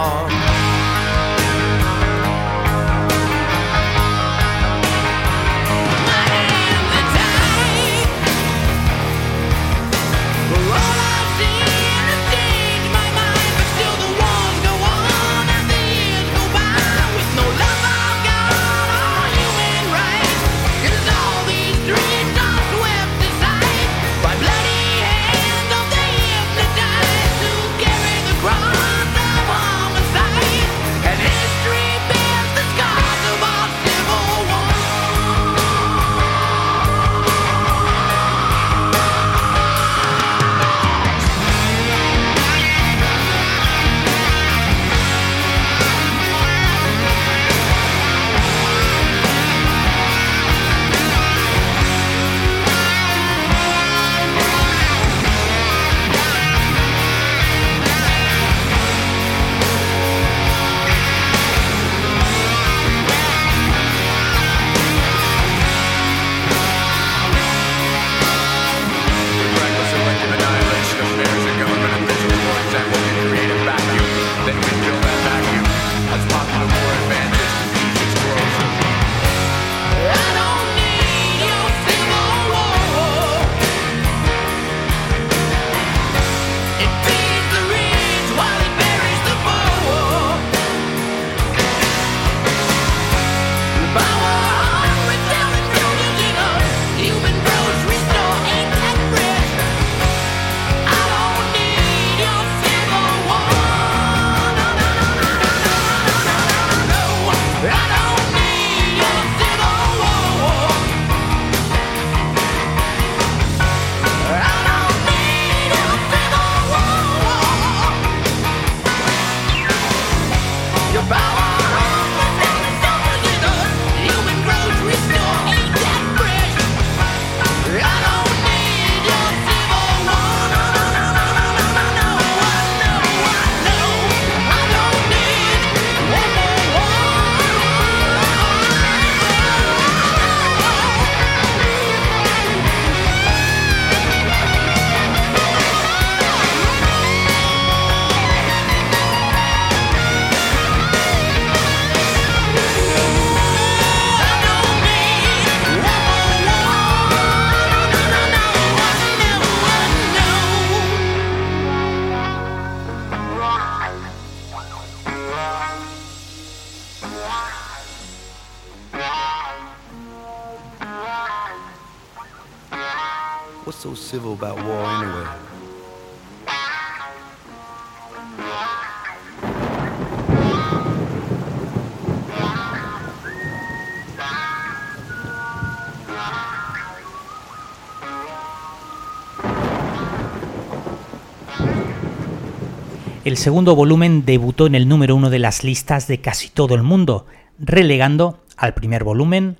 El 193.27 193.39
segundo 193.39 193.75
volumen 193.75 194.25
debutó 194.25 194.69
en 194.69 194.77
el 194.77 194.87
número 194.87 195.17
uno 195.17 195.31
de 195.31 195.41
las 195.41 195.65
listas 195.65 196.07
de 196.07 196.21
casi 196.21 196.49
todo 196.49 196.77
el 196.77 196.85
mundo, 196.85 197.27
relegando 197.59 198.39
al 198.57 198.73
primer 198.73 199.03
volumen 199.03 199.57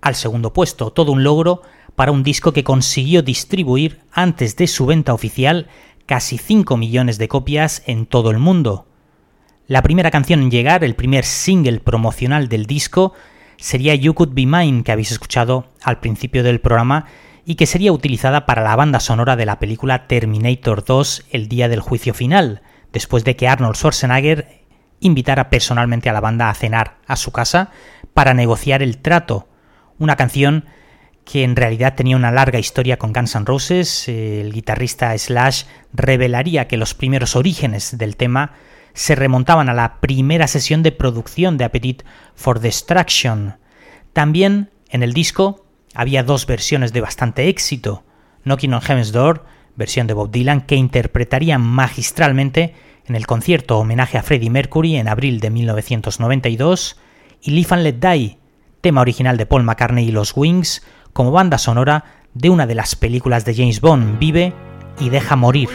al 0.00 0.16
segundo 0.16 0.52
puesto, 0.52 0.90
todo 0.90 1.12
un 1.12 1.22
logro 1.22 1.62
para 1.94 2.10
un 2.10 2.24
disco 2.24 2.52
que 2.52 2.64
consiguió 2.64 3.22
distribuir 3.22 4.00
antes 4.10 4.56
de 4.56 4.66
su 4.66 4.86
venta 4.86 5.14
oficial 5.14 5.68
casi 6.06 6.38
5 6.38 6.76
millones 6.76 7.16
de 7.18 7.28
copias 7.28 7.84
en 7.86 8.06
todo 8.06 8.32
el 8.32 8.40
mundo. 8.40 8.84
La 9.68 9.82
primera 9.82 10.10
canción 10.10 10.42
en 10.42 10.50
llegar, 10.50 10.82
el 10.82 10.96
primer 10.96 11.24
single 11.24 11.78
promocional 11.78 12.48
del 12.48 12.66
disco, 12.66 13.12
sería 13.58 13.94
You 13.94 14.14
Could 14.14 14.34
Be 14.34 14.46
Mine, 14.46 14.82
que 14.82 14.90
habéis 14.90 15.12
escuchado 15.12 15.68
al 15.84 16.00
principio 16.00 16.42
del 16.42 16.60
programa 16.60 17.06
y 17.46 17.54
que 17.54 17.66
sería 17.66 17.92
utilizada 17.92 18.44
para 18.44 18.64
la 18.64 18.74
banda 18.74 18.98
sonora 18.98 19.36
de 19.36 19.46
la 19.46 19.60
película 19.60 20.08
Terminator 20.08 20.84
2 20.84 21.26
El 21.30 21.46
Día 21.46 21.68
del 21.68 21.78
Juicio 21.78 22.12
Final, 22.12 22.60
después 22.94 23.24
de 23.24 23.36
que 23.36 23.48
Arnold 23.48 23.76
Schwarzenegger 23.76 24.62
invitara 25.00 25.50
personalmente 25.50 26.08
a 26.08 26.14
la 26.14 26.20
banda 26.20 26.48
a 26.48 26.54
cenar 26.54 26.96
a 27.06 27.16
su 27.16 27.32
casa 27.32 27.70
para 28.14 28.32
negociar 28.32 28.82
el 28.82 28.98
trato, 28.98 29.48
una 29.98 30.16
canción 30.16 30.64
que 31.24 31.42
en 31.42 31.56
realidad 31.56 31.94
tenía 31.94 32.16
una 32.16 32.30
larga 32.30 32.58
historia 32.58 32.98
con 32.98 33.12
Guns 33.12 33.34
N' 33.34 33.44
Roses. 33.46 34.08
El 34.08 34.52
guitarrista 34.52 35.16
Slash 35.16 35.64
revelaría 35.92 36.68
que 36.68 36.76
los 36.76 36.94
primeros 36.94 37.34
orígenes 37.34 37.98
del 37.98 38.16
tema 38.16 38.52
se 38.92 39.14
remontaban 39.14 39.68
a 39.68 39.74
la 39.74 40.00
primera 40.00 40.46
sesión 40.46 40.82
de 40.82 40.92
producción 40.92 41.58
de 41.58 41.64
Appetite 41.64 42.04
for 42.36 42.60
Destruction. 42.60 43.56
También 44.12 44.70
en 44.88 45.02
el 45.02 45.12
disco 45.12 45.66
había 45.94 46.22
dos 46.22 46.46
versiones 46.46 46.92
de 46.92 47.00
bastante 47.00 47.48
éxito. 47.48 48.04
Knocking 48.44 48.74
on 48.74 48.82
Heaven's 48.82 49.10
Door, 49.10 49.44
versión 49.76 50.06
de 50.06 50.14
Bob 50.14 50.30
Dylan, 50.30 50.62
que 50.62 50.76
interpretaría 50.76 51.58
magistralmente 51.58 52.74
en 53.06 53.16
el 53.16 53.26
concierto 53.26 53.78
homenaje 53.78 54.18
a 54.18 54.22
Freddie 54.22 54.50
Mercury 54.50 54.96
en 54.96 55.08
abril 55.08 55.40
de 55.40 55.50
1992, 55.50 56.96
y 57.42 57.50
Live 57.50 57.68
and 57.70 57.82
Let 57.82 57.94
Die, 57.94 58.38
tema 58.80 59.02
original 59.02 59.36
de 59.36 59.46
Paul 59.46 59.64
McCartney 59.64 60.08
y 60.08 60.12
los 60.12 60.36
Wings, 60.36 60.82
como 61.12 61.30
banda 61.30 61.58
sonora 61.58 62.04
de 62.32 62.50
una 62.50 62.66
de 62.66 62.74
las 62.74 62.96
películas 62.96 63.44
de 63.44 63.54
James 63.54 63.80
Bond, 63.80 64.18
Vive 64.18 64.52
y 65.00 65.10
Deja 65.10 65.36
Morir. 65.36 65.68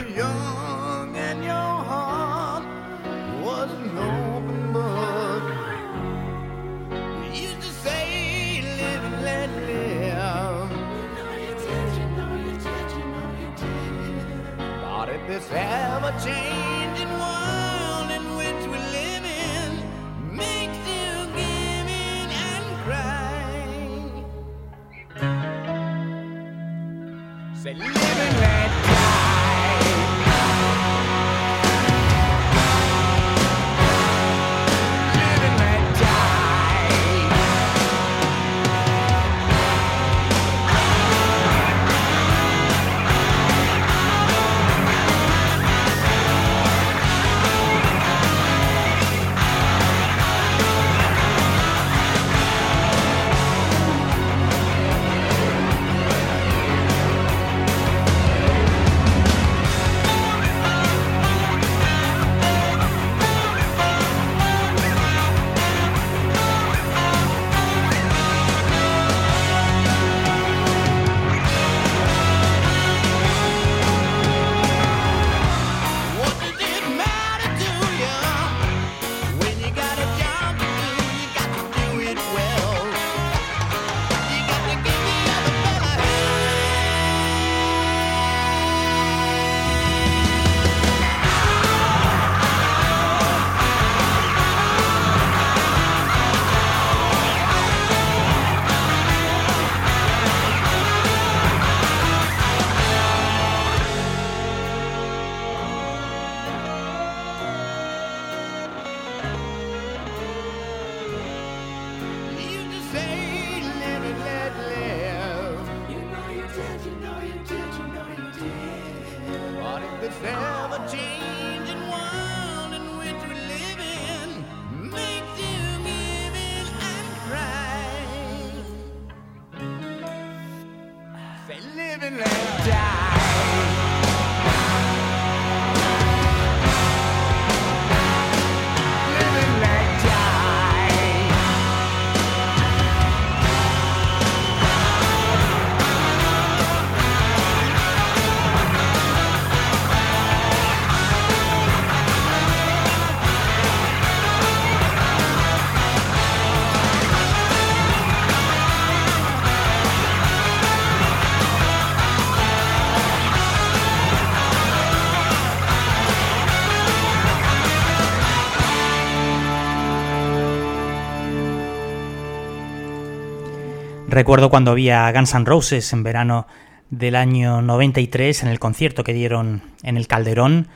Recuerdo 174.19 174.49
cuando 174.49 174.75
vi 174.75 174.89
a 174.89 175.09
Guns 175.13 175.33
N' 175.33 175.45
Roses 175.45 175.93
en 175.93 176.03
verano 176.03 176.45
del 176.89 177.15
año 177.15 177.61
93 177.61 178.43
en 178.43 178.49
el 178.49 178.59
concierto 178.59 179.05
que 179.05 179.13
dieron 179.13 179.61
en 179.81 179.95
el 179.95 180.07
Calderón. 180.07 180.67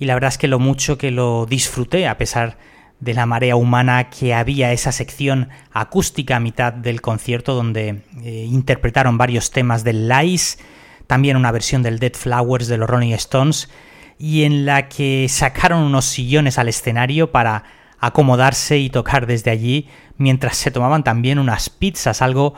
Y 0.00 0.06
la 0.06 0.14
verdad 0.14 0.30
es 0.30 0.36
que 0.36 0.48
lo 0.48 0.58
mucho 0.58 0.98
que 0.98 1.12
lo 1.12 1.46
disfruté 1.46 2.08
a 2.08 2.18
pesar 2.18 2.58
de 2.98 3.14
la 3.14 3.24
marea 3.24 3.54
humana 3.54 4.10
que 4.10 4.34
había 4.34 4.72
esa 4.72 4.90
sección 4.90 5.48
acústica 5.70 6.34
a 6.34 6.40
mitad 6.40 6.72
del 6.72 7.00
concierto 7.00 7.54
donde 7.54 8.02
eh, 8.24 8.46
interpretaron 8.50 9.16
varios 9.16 9.52
temas 9.52 9.84
del 9.84 10.08
Lies, 10.08 10.58
también 11.06 11.36
una 11.36 11.52
versión 11.52 11.84
del 11.84 12.00
Dead 12.00 12.14
Flowers 12.14 12.66
de 12.66 12.78
los 12.78 12.90
Rolling 12.90 13.12
Stones 13.12 13.70
y 14.18 14.42
en 14.42 14.66
la 14.66 14.88
que 14.88 15.28
sacaron 15.28 15.84
unos 15.84 16.04
sillones 16.04 16.58
al 16.58 16.68
escenario 16.68 17.30
para 17.30 17.62
acomodarse 18.00 18.78
y 18.78 18.90
tocar 18.90 19.28
desde 19.28 19.52
allí 19.52 19.88
mientras 20.16 20.56
se 20.56 20.72
tomaban 20.72 21.04
también 21.04 21.38
unas 21.38 21.70
pizzas, 21.70 22.22
algo 22.22 22.54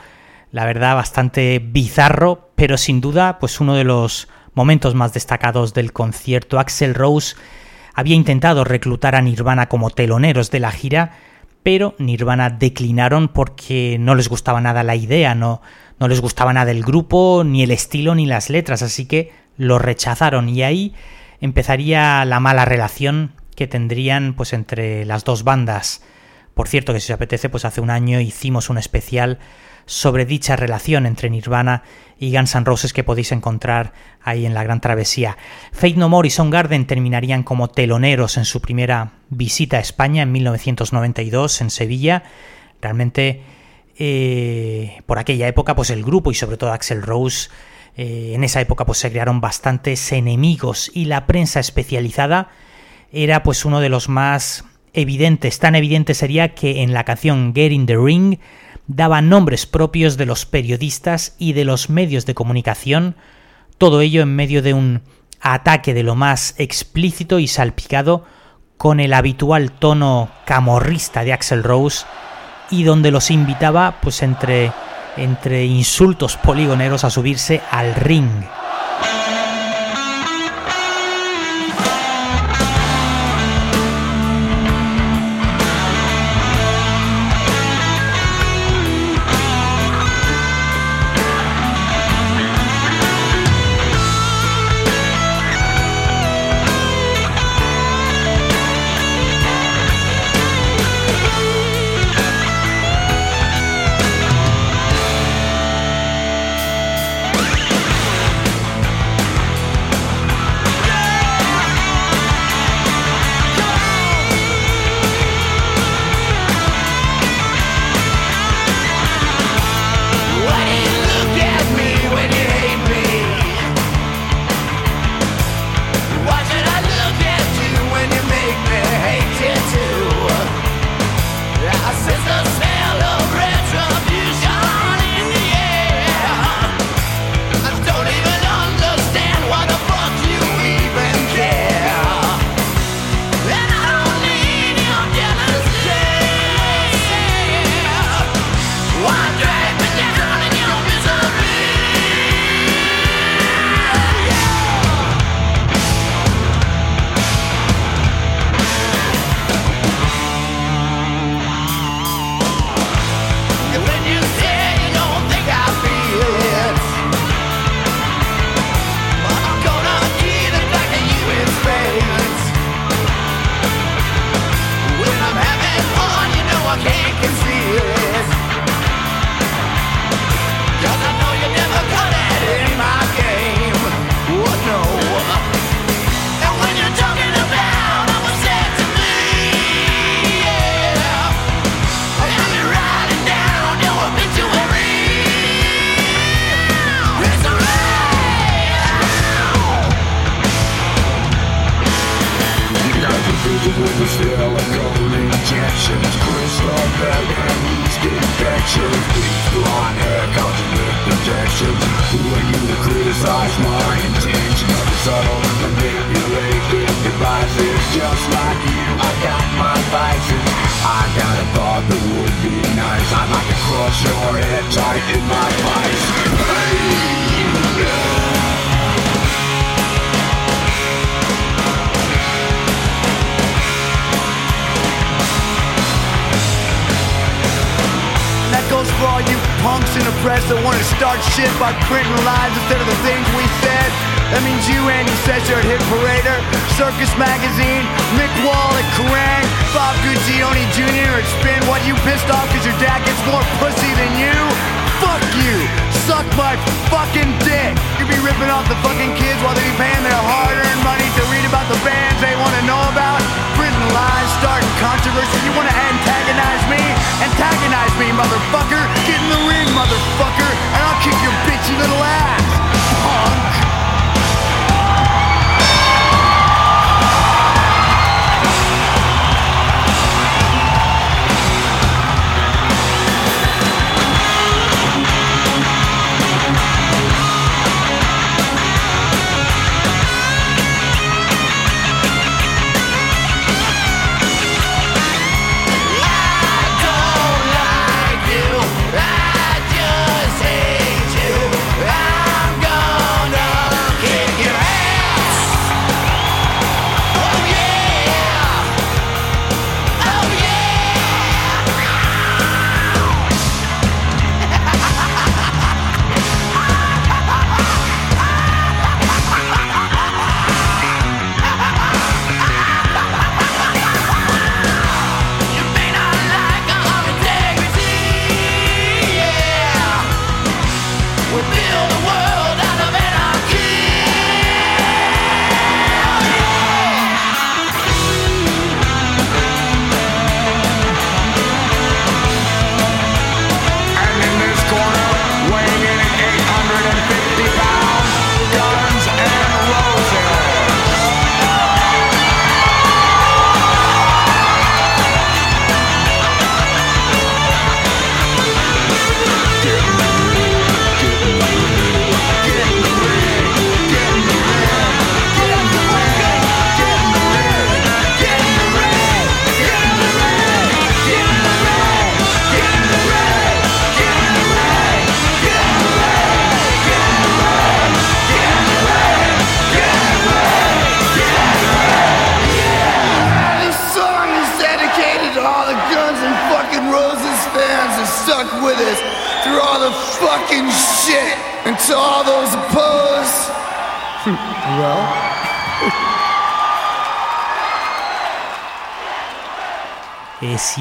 la 0.53 0.65
verdad 0.65 0.95
bastante 0.95 1.59
bizarro, 1.59 2.51
pero 2.55 2.77
sin 2.77 3.01
duda 3.01 3.39
pues 3.39 3.61
uno 3.61 3.75
de 3.75 3.85
los 3.85 4.29
momentos 4.55 4.95
más 4.95 5.13
destacados 5.13 5.75
del 5.75 5.93
concierto. 5.93 6.59
Axel 6.59 6.95
Rose 6.95 7.37
había 7.95 8.17
intentado 8.17 8.65
reclutar 8.65 9.15
a 9.15 9.23
Nirvana 9.23 9.69
como 9.69 9.91
teloneros 9.91 10.51
de 10.51 10.61
la 10.61 10.73
gira, 10.73 11.13
pero 11.63 11.95
Nirvana 11.99 12.51
declinaron 12.51 13.29
porque 13.29 13.97
no 14.01 14.15
les 14.15 14.29
gustaba 14.29 14.61
nada 14.61 14.83
la 14.83 14.97
idea, 14.97 15.35
no, 15.35 15.61
no 15.99 16.09
les 16.09 16.21
gustaba 16.21 16.53
nada 16.53 16.71
el 16.71 16.83
grupo, 16.83 17.43
ni 17.45 17.63
el 17.63 17.71
estilo, 17.71 18.15
ni 18.15 18.27
las 18.27 18.51
letras, 18.51 18.83
así 18.83 19.07
que 19.07 19.33
lo 19.57 19.79
rechazaron 19.79 20.49
y 20.49 20.63
ahí 20.63 20.95
empezaría 21.41 22.25
la 22.25 22.41
mala 22.41 22.65
relación 22.65 23.33
que 23.55 23.67
tendrían 23.67 24.35
pues 24.35 24.53
entre 24.53 25.05
las 25.05 25.25
dos 25.25 25.45
bandas. 25.45 26.03
Por 26.55 26.69
cierto, 26.69 26.93
que 26.93 27.01
si 27.01 27.13
os 27.13 27.17
apetece, 27.17 27.49
pues 27.49 27.65
hace 27.65 27.81
un 27.81 27.91
año 27.91 28.21
hicimos 28.21 28.71
un 28.71 28.79
especial 28.79 29.39
sobre 29.91 30.25
dicha 30.25 30.55
relación 30.55 31.05
entre 31.05 31.31
Nirvana 31.31 31.83
y 32.17 32.33
Guns 32.33 32.55
N' 32.55 32.65
Roses 32.65 32.93
que 32.93 33.03
podéis 33.03 33.33
encontrar 33.33 33.93
ahí 34.23 34.47
en 34.47 34.55
la 34.55 34.63
Gran 34.63 34.81
Travesía. 34.81 35.37
Fate 35.73 35.97
No 35.97 36.09
More 36.09 36.29
y 36.29 36.31
Soundgarden 36.31 36.87
terminarían 36.87 37.43
como 37.43 37.67
teloneros 37.67 38.37
en 38.37 38.45
su 38.45 38.61
primera 38.61 39.15
visita 39.31 39.79
a 39.79 39.81
España 39.81 40.23
en 40.23 40.31
1992 40.31 41.61
en 41.61 41.71
Sevilla. 41.71 42.23
Realmente 42.81 43.43
eh, 43.99 45.01
por 45.07 45.19
aquella 45.19 45.49
época 45.49 45.75
pues 45.75 45.91
el 45.91 46.05
grupo 46.05 46.31
y 46.31 46.35
sobre 46.35 46.57
todo 46.57 46.71
Axel 46.71 47.03
Rose 47.03 47.51
eh, 47.97 48.35
en 48.37 48.45
esa 48.45 48.61
época 48.61 48.87
pues 48.87 48.99
se 48.99 49.11
crearon 49.11 49.41
bastantes 49.41 50.13
enemigos 50.13 50.93
y 50.95 51.07
la 51.07 51.27
prensa 51.27 51.59
especializada 51.59 52.51
era 53.11 53.43
pues 53.43 53.65
uno 53.65 53.81
de 53.81 53.89
los 53.89 54.09
más 54.09 54.65
evidentes. 54.93 55.59
Tan 55.59 55.75
evidente 55.75 56.15
sería 56.15 56.55
que 56.55 56.83
en 56.83 56.93
la 56.93 57.03
canción 57.03 57.53
Get 57.57 57.73
in 57.73 57.87
the 57.87 57.97
Ring 57.97 58.39
daba 58.95 59.23
nombres 59.23 59.67
propios 59.67 60.17
de 60.17 60.27
los 60.27 60.47
periodistas 60.47 61.37
y 61.39 61.53
de 61.53 61.65
los 61.65 61.91
medios 61.91 62.27
de 62.27 62.35
comunicación, 62.35 63.15
todo 63.79 64.01
ello 64.01 64.23
en 64.23 64.35
medio 64.35 64.63
de 64.63 64.75
un 64.75 65.03
ataque 65.41 65.95
de 65.95 66.03
lo 66.03 66.17
más 66.17 66.55
explícito 66.59 67.39
y 67.39 67.47
salpicado 67.47 68.25
con 68.77 68.99
el 68.99 69.15
habitual 69.15 69.71
tono 69.71 70.31
camorrista 70.45 71.23
de 71.23 71.33
Axel 71.33 71.63
Rose 71.63 72.05
y 72.71 72.83
donde 72.83 73.11
los 73.11 73.31
invitaba 73.31 74.01
pues 74.01 74.23
entre 74.23 74.73
entre 75.17 75.65
insultos 75.65 76.37
poligoneros 76.37 77.05
a 77.05 77.11
subirse 77.11 77.61
al 77.71 77.95
ring. 77.95 78.29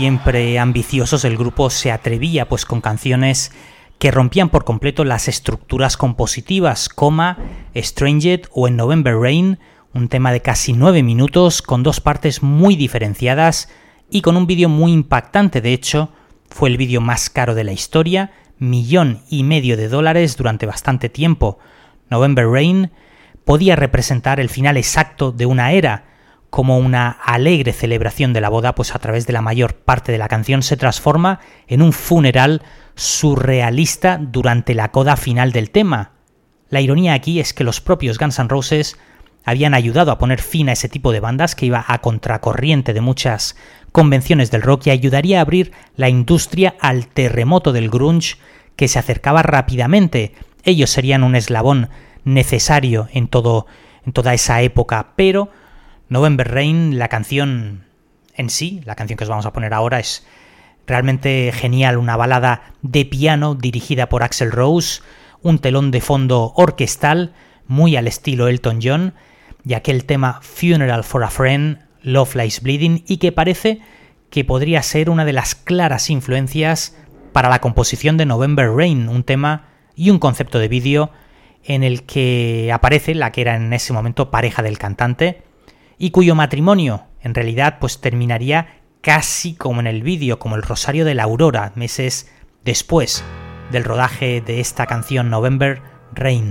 Siempre 0.10 0.58
ambiciosos, 0.58 1.24
el 1.24 1.38
grupo 1.38 1.70
se 1.70 1.92
atrevía 1.92 2.50
pues 2.50 2.66
con 2.66 2.82
canciones 2.82 3.52
que 4.00 4.10
rompían 4.10 4.50
por 4.50 4.66
completo 4.66 5.04
las 5.06 5.28
estructuras 5.28 5.98
compositivas, 5.98 6.90
coma, 6.90 7.38
Stranged 7.76 8.46
o 8.52 8.68
en 8.68 8.76
November 8.76 9.16
Rain, 9.16 9.60
un 9.94 10.08
tema 10.08 10.32
de 10.32 10.42
casi 10.42 10.74
nueve 10.74 11.04
minutos 11.04 11.62
con 11.62 11.84
dos 11.84 12.02
partes 12.02 12.42
muy 12.42 12.76
diferenciadas 12.76 13.70
y 14.10 14.22
con 14.22 14.36
un 14.36 14.48
vídeo 14.48 14.68
muy 14.68 14.94
impactante, 14.94 15.62
de 15.62 15.74
hecho, 15.74 16.10
fue 16.50 16.70
el 16.70 16.78
vídeo 16.78 17.02
más 17.02 17.30
caro 17.30 17.54
de 17.54 17.66
la 17.66 17.72
historia, 17.72 18.32
millón 18.58 19.22
y 19.30 19.44
medio 19.44 19.78
de 19.78 19.90
dólares 19.90 20.38
durante 20.38 20.66
bastante 20.66 21.10
tiempo. 21.10 21.60
November 22.10 22.48
Rain 22.48 22.90
podía 23.46 23.76
representar 23.76 24.40
el 24.40 24.50
final 24.50 24.76
exacto 24.76 25.32
de 25.32 25.46
una 25.46 25.72
era, 25.74 26.06
como 26.50 26.78
una 26.78 27.10
alegre 27.10 27.74
celebración 27.74 28.34
de 28.34 28.42
la 28.42 28.50
boda, 28.50 28.76
pues 28.76 28.96
a 28.96 29.00
través 29.00 29.28
de 29.28 29.34
la 29.34 29.42
mayor 29.42 29.76
parte 29.76 30.12
de 30.12 30.18
la 30.18 30.28
canción 30.28 30.64
se 30.64 30.78
transforma 30.78 31.40
en 31.68 31.82
un 31.82 31.94
funeral 31.94 32.64
surrealista 32.96 34.20
durante 34.20 34.74
la 34.74 34.92
coda 34.92 35.16
final 35.16 35.52
del 35.52 35.70
tema. 35.72 36.12
La 36.70 36.82
ironía 36.82 37.14
aquí 37.14 37.40
es 37.40 37.54
que 37.54 37.64
los 37.64 37.82
propios 37.82 38.18
Guns 38.18 38.40
N' 38.40 38.50
Roses 38.50 38.98
habían 39.46 39.74
ayudado 39.74 40.12
a 40.12 40.18
poner 40.18 40.42
fin 40.42 40.70
a 40.70 40.74
ese 40.74 40.90
tipo 40.90 41.12
de 41.12 41.20
bandas 41.20 41.56
que 41.56 41.66
iba 41.66 41.84
a 41.88 42.00
contracorriente 42.00 42.94
de 42.94 43.02
muchas 43.02 43.56
convenciones 43.92 44.52
del 44.52 44.62
rock 44.62 44.88
y 44.88 44.90
ayudaría 44.92 45.40
a 45.40 45.42
abrir 45.42 45.72
la 45.96 46.10
industria 46.10 46.76
al 46.80 47.08
terremoto 47.08 47.72
del 47.72 47.90
grunge 47.90 48.38
que 48.76 48.88
se 48.88 49.00
acercaba 49.00 49.42
rápidamente. 49.42 50.34
Ellos 50.64 50.90
serían 50.90 51.24
un 51.24 51.36
eslabón 51.36 51.90
necesario 52.24 53.08
en 53.12 53.28
todo 53.28 53.66
en 54.06 54.14
toda 54.14 54.34
esa 54.34 54.62
época, 54.62 55.14
pero 55.16 55.50
November 56.10 56.52
Rain, 56.52 56.98
la 56.98 57.08
canción 57.08 57.86
en 58.36 58.50
sí, 58.50 58.82
la 58.86 58.96
canción 58.96 59.18
que 59.18 59.24
os 59.24 59.30
vamos 59.30 59.46
a 59.46 59.54
poner 59.54 59.74
ahora 59.74 60.00
es 60.00 60.26
realmente 60.88 61.52
genial, 61.54 61.98
una 61.98 62.18
balada 62.18 62.74
de 62.82 63.06
piano 63.06 63.54
dirigida 63.54 64.10
por 64.10 64.24
Axel 64.24 64.52
Rose, 64.52 65.02
un 65.44 65.60
telón 65.60 65.92
de 65.92 66.02
fondo 66.02 66.52
orquestal 66.56 67.34
muy 67.68 67.96
al 67.96 68.08
estilo 68.08 68.48
Elton 68.48 68.80
John, 68.82 69.14
y 69.64 69.76
aquel 69.76 70.06
tema 70.06 70.40
Funeral 70.42 71.04
for 71.04 71.24
a 71.24 71.30
Friend, 71.30 71.78
Love 72.02 72.36
Lies 72.36 72.62
Bleeding, 72.62 73.04
y 73.08 73.18
que 73.18 73.32
parece 73.32 73.82
que 74.32 74.44
podría 74.44 74.82
ser 74.82 75.12
una 75.12 75.26
de 75.26 75.34
las 75.34 75.54
claras 75.54 76.10
influencias 76.10 76.98
para 77.34 77.50
la 77.50 77.62
composición 77.62 78.18
de 78.18 78.26
November 78.26 78.72
Rain, 78.72 79.10
un 79.10 79.24
tema 79.24 79.68
y 79.96 80.10
un 80.10 80.18
concepto 80.18 80.58
de 80.58 80.70
vídeo 80.70 81.12
en 81.64 81.84
el 81.84 82.04
que 82.04 82.72
aparece 82.74 83.14
la 83.14 83.32
que 83.32 83.42
era 83.42 83.56
en 83.56 83.74
ese 83.74 83.94
momento 83.94 84.32
pareja 84.32 84.64
del 84.64 84.80
cantante, 84.80 85.44
y 86.00 86.10
cuyo 86.10 86.34
matrimonio 86.34 87.04
en 87.22 87.36
realidad 87.36 87.78
pues 87.80 88.02
terminaría 88.02 88.82
casi 89.02 89.54
como 89.54 89.82
en 89.82 89.88
el 89.88 90.02
vídeo, 90.02 90.40
como 90.40 90.56
el 90.56 90.64
Rosario 90.64 91.06
de 91.06 91.14
la 91.14 91.24
Aurora, 91.24 91.74
meses 91.76 92.32
después 92.66 93.24
del 93.72 93.84
rodaje 93.84 94.42
de 94.42 94.62
esta 94.62 94.88
canción 94.88 95.30
November 95.30 95.82
Rain. 96.14 96.50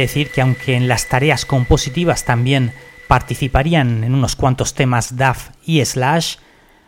Decir 0.00 0.30
que 0.30 0.40
aunque 0.40 0.74
en 0.74 0.88
las 0.88 1.08
tareas 1.08 1.46
compositivas 1.46 2.24
también 2.24 2.72
participarían 3.08 4.04
en 4.04 4.14
unos 4.14 4.36
cuantos 4.36 4.74
temas 4.74 5.16
Duff 5.16 5.50
y 5.64 5.84
Slash, 5.84 6.36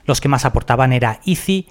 los 0.04 0.20
que 0.20 0.28
más 0.28 0.44
aportaban 0.44 0.92
era 0.92 1.20
Easy 1.24 1.66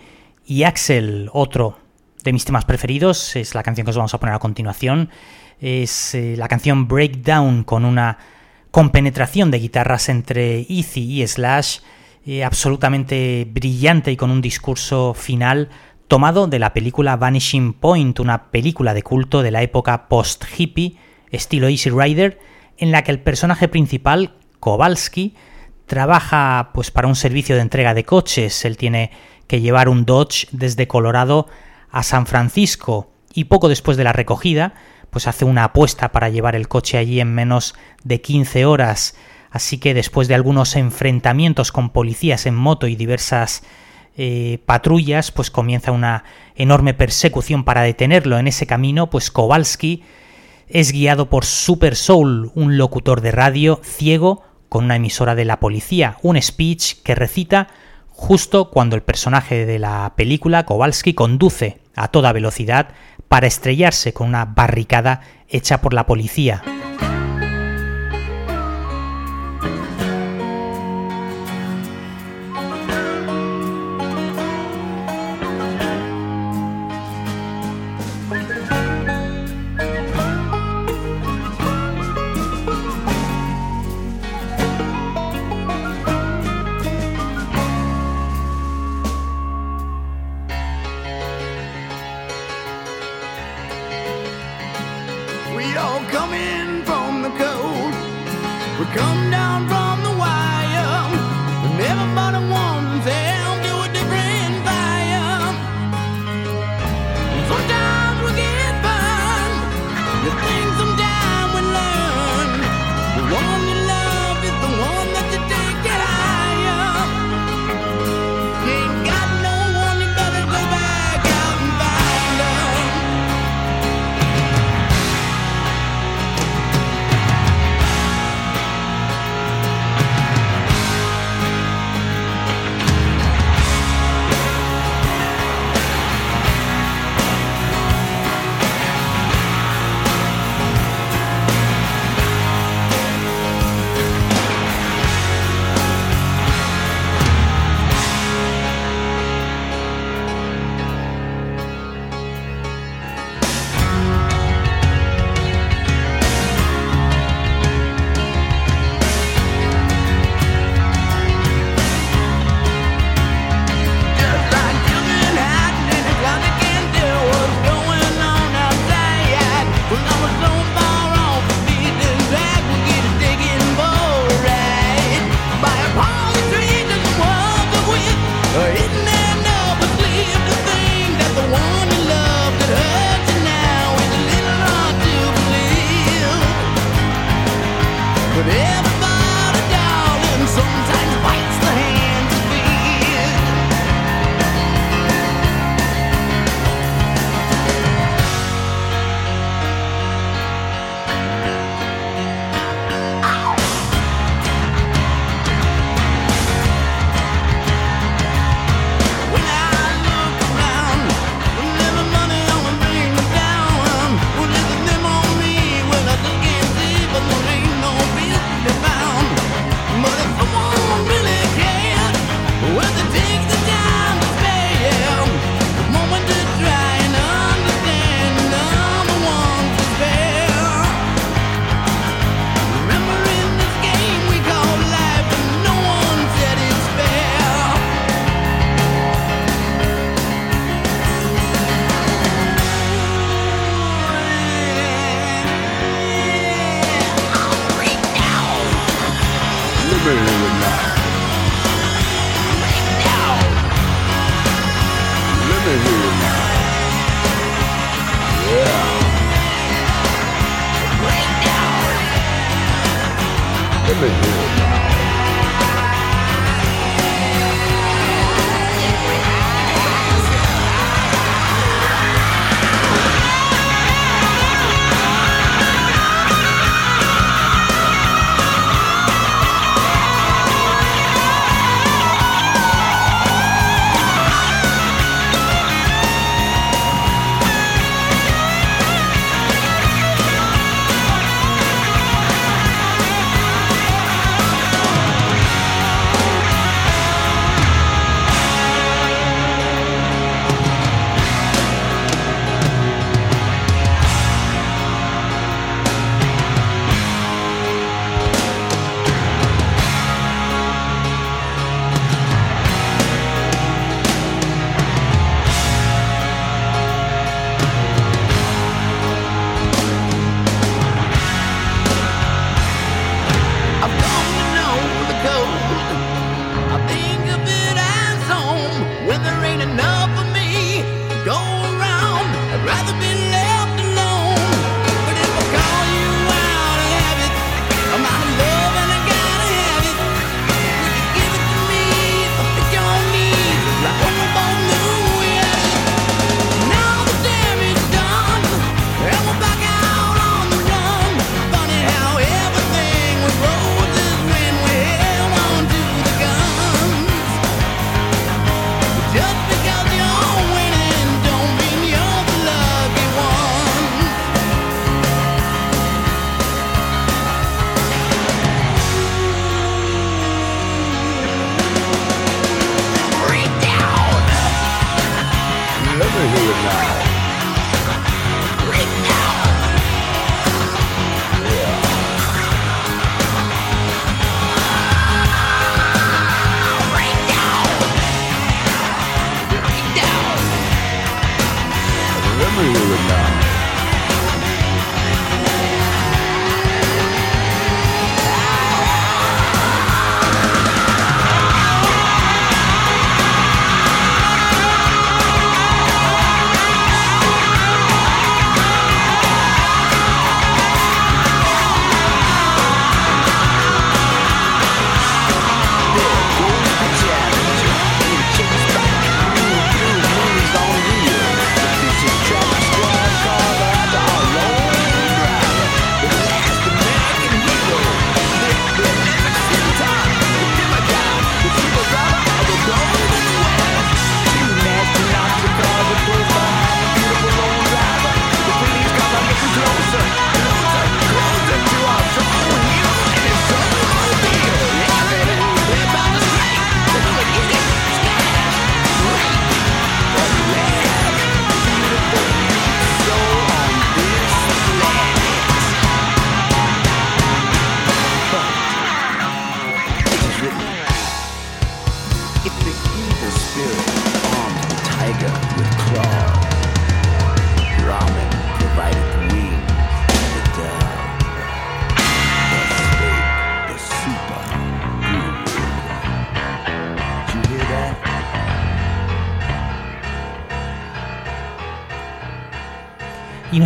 y 0.45 0.63
Axel, 0.63 1.29
otro 1.33 1.77
de 2.23 2.33
mis 2.33 2.45
temas 2.45 2.65
preferidos, 2.65 3.35
es 3.35 3.55
la 3.55 3.63
canción 3.63 3.85
que 3.85 3.91
os 3.91 3.97
vamos 3.97 4.13
a 4.13 4.19
poner 4.19 4.35
a 4.35 4.39
continuación, 4.39 5.09
es 5.59 6.15
eh, 6.15 6.35
la 6.37 6.47
canción 6.47 6.87
Breakdown 6.87 7.63
con 7.63 7.85
una 7.85 8.17
compenetración 8.71 9.51
de 9.51 9.59
guitarras 9.59 10.09
entre 10.09 10.65
Easy 10.69 11.21
y 11.21 11.27
Slash, 11.27 11.79
eh, 12.25 12.43
absolutamente 12.43 13.47
brillante 13.49 14.11
y 14.11 14.17
con 14.17 14.31
un 14.31 14.41
discurso 14.41 15.13
final 15.13 15.69
tomado 16.07 16.47
de 16.47 16.59
la 16.59 16.73
película 16.73 17.15
Vanishing 17.17 17.73
Point, 17.73 18.19
una 18.19 18.51
película 18.51 18.93
de 18.93 19.03
culto 19.03 19.41
de 19.41 19.51
la 19.51 19.61
época 19.61 20.07
post-hippie, 20.09 20.97
estilo 21.31 21.67
Easy 21.67 21.89
Rider, 21.89 22.39
en 22.77 22.91
la 22.91 23.03
que 23.03 23.11
el 23.11 23.19
personaje 23.19 23.67
principal, 23.67 24.35
Kowalski, 24.59 25.35
trabaja 25.85 26.69
pues 26.73 26.91
para 26.91 27.07
un 27.07 27.15
servicio 27.15 27.55
de 27.55 27.61
entrega 27.61 27.93
de 27.93 28.05
coches. 28.05 28.63
Él 28.65 28.77
tiene 28.77 29.11
que 29.47 29.61
llevar 29.61 29.89
un 29.89 30.05
Dodge 30.05 30.47
desde 30.51 30.87
Colorado 30.87 31.47
a 31.91 32.03
San 32.03 32.27
Francisco 32.27 33.11
y 33.33 33.45
poco 33.45 33.69
después 33.69 33.97
de 33.97 34.03
la 34.03 34.13
recogida, 34.13 34.73
pues 35.09 35.27
hace 35.27 35.45
una 35.45 35.63
apuesta 35.65 36.11
para 36.11 36.29
llevar 36.29 36.55
el 36.55 36.67
coche 36.67 36.97
allí 36.97 37.19
en 37.19 37.33
menos 37.33 37.75
de 38.03 38.21
15 38.21 38.65
horas. 38.65 39.15
Así 39.49 39.79
que 39.79 39.93
después 39.93 40.27
de 40.27 40.35
algunos 40.35 40.75
enfrentamientos 40.75 41.71
con 41.71 41.89
policías 41.89 42.45
en 42.45 42.55
moto 42.55 42.87
y 42.87 42.95
diversas 42.95 43.63
eh, 44.15 44.59
patrullas, 44.65 45.31
pues 45.31 45.49
comienza 45.49 45.91
una 45.91 46.23
enorme 46.55 46.93
persecución 46.93 47.63
para 47.63 47.81
detenerlo. 47.81 48.37
En 48.37 48.47
ese 48.47 48.67
camino, 48.67 49.09
pues 49.09 49.31
Kowalski 49.31 50.03
es 50.69 50.91
guiado 50.91 51.29
por 51.29 51.45
Super 51.45 51.95
Soul, 51.95 52.51
un 52.53 52.77
locutor 52.77 53.21
de 53.21 53.31
radio 53.31 53.79
ciego 53.83 54.43
con 54.69 54.85
una 54.85 54.97
emisora 54.97 55.33
de 55.33 55.45
la 55.45 55.59
policía, 55.59 56.17
un 56.21 56.39
speech 56.39 57.01
que 57.03 57.15
recita 57.15 57.67
justo 58.09 58.69
cuando 58.69 58.95
el 58.95 59.01
personaje 59.01 59.65
de 59.65 59.79
la 59.79 60.13
película, 60.15 60.65
Kowalski, 60.65 61.13
conduce 61.13 61.79
a 61.95 62.09
toda 62.09 62.33
velocidad 62.33 62.89
para 63.27 63.47
estrellarse 63.47 64.13
con 64.13 64.27
una 64.27 64.45
barricada 64.45 65.21
hecha 65.47 65.81
por 65.81 65.93
la 65.93 66.05
policía. 66.05 66.61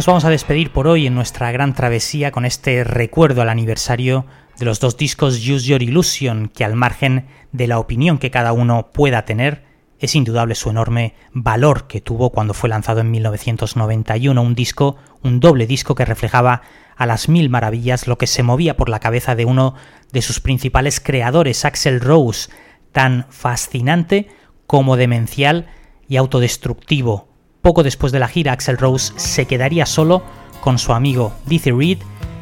Nos 0.04 0.08
vamos 0.08 0.26
a 0.26 0.30
despedir 0.32 0.74
por 0.74 0.86
hoy 0.88 1.08
en 1.08 1.16
nuestra 1.16 1.50
gran 1.54 1.74
travesía 1.74 2.34
con 2.34 2.44
este 2.44 2.84
recuerdo 2.84 3.42
al 3.42 3.48
aniversario 3.48 4.26
de 4.60 4.66
los 4.66 4.82
dos 4.82 4.98
discos 4.98 5.36
Use 5.36 5.66
Your 5.66 5.82
Illusion, 5.82 6.50
que 6.50 6.66
al 6.66 6.76
margen 6.76 7.28
de 7.54 7.68
la 7.68 7.80
opinión 7.80 8.18
que 8.18 8.30
cada 8.30 8.52
uno 8.52 8.90
pueda 8.92 9.24
tener, 9.24 9.64
es 10.00 10.14
indudable 10.14 10.56
su 10.56 10.70
enorme 10.70 11.14
valor 11.32 11.88
que 11.88 12.02
tuvo 12.02 12.32
cuando 12.32 12.54
fue 12.54 12.68
lanzado 12.68 13.00
en 13.00 13.12
1991, 13.12 14.42
un 14.42 14.56
disco, 14.56 14.98
un 15.22 15.40
doble 15.40 15.68
disco 15.68 15.96
que 15.96 16.04
reflejaba 16.04 16.64
a 16.98 17.06
las 17.06 17.30
mil 17.30 17.50
maravillas 17.50 18.06
lo 18.06 18.18
que 18.18 18.28
se 18.28 18.44
movía 18.44 18.76
por 18.76 18.90
la 18.90 19.00
cabeza 19.00 19.36
de 19.36 19.46
uno 19.46 19.76
de 20.12 20.22
sus 20.22 20.42
principales 20.42 21.00
creadores, 21.00 21.64
Axel 21.64 22.02
Rose, 22.02 22.50
tan 22.92 23.26
fascinante 23.30 24.28
como 24.68 24.98
demencial 24.98 25.68
y 26.10 26.18
autodestructivo. 26.18 27.33
Poco 27.64 27.82
después 27.82 28.12
de 28.12 28.20
la 28.20 28.28
gira, 28.28 28.52
Axel 28.52 28.78
Rose 28.78 29.14
se 29.16 29.46
quedaría 29.46 29.86
solo 29.86 30.22
con 30.60 30.78
su 30.78 30.92
amigo 30.92 31.32
Dizzy 31.46 31.72
Reed 31.72 32.00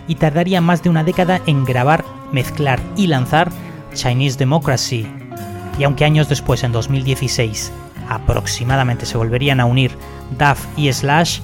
y 0.07 0.15
tardaría 0.15 0.61
más 0.61 0.81
de 0.81 0.89
una 0.89 1.03
década 1.03 1.43
en 1.45 1.63
grabar, 1.63 2.03
mezclar 2.31 2.79
y 2.97 3.05
lanzar 3.05 3.51
Chinese 3.93 4.39
Democracy. 4.39 5.05
Y 5.77 5.83
aunque 5.83 6.05
años 6.05 6.27
después, 6.27 6.63
en 6.63 6.71
2016, 6.71 7.71
aproximadamente 8.09 9.05
se 9.05 9.15
volverían 9.15 9.59
a 9.59 9.65
unir 9.65 9.91
Duff 10.39 10.65
y 10.75 10.91
Slash, 10.91 11.41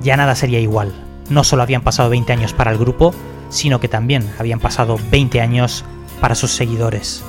ya 0.00 0.16
nada 0.16 0.36
sería 0.36 0.60
igual. 0.60 0.94
No 1.30 1.42
solo 1.42 1.64
habían 1.64 1.82
pasado 1.82 2.10
20 2.10 2.32
años 2.32 2.52
para 2.52 2.70
el 2.70 2.78
grupo, 2.78 3.12
sino 3.48 3.80
que 3.80 3.88
también 3.88 4.30
habían 4.38 4.60
pasado 4.60 5.00
20 5.10 5.40
años 5.40 5.84
para 6.20 6.36
sus 6.36 6.52
seguidores. 6.52 7.24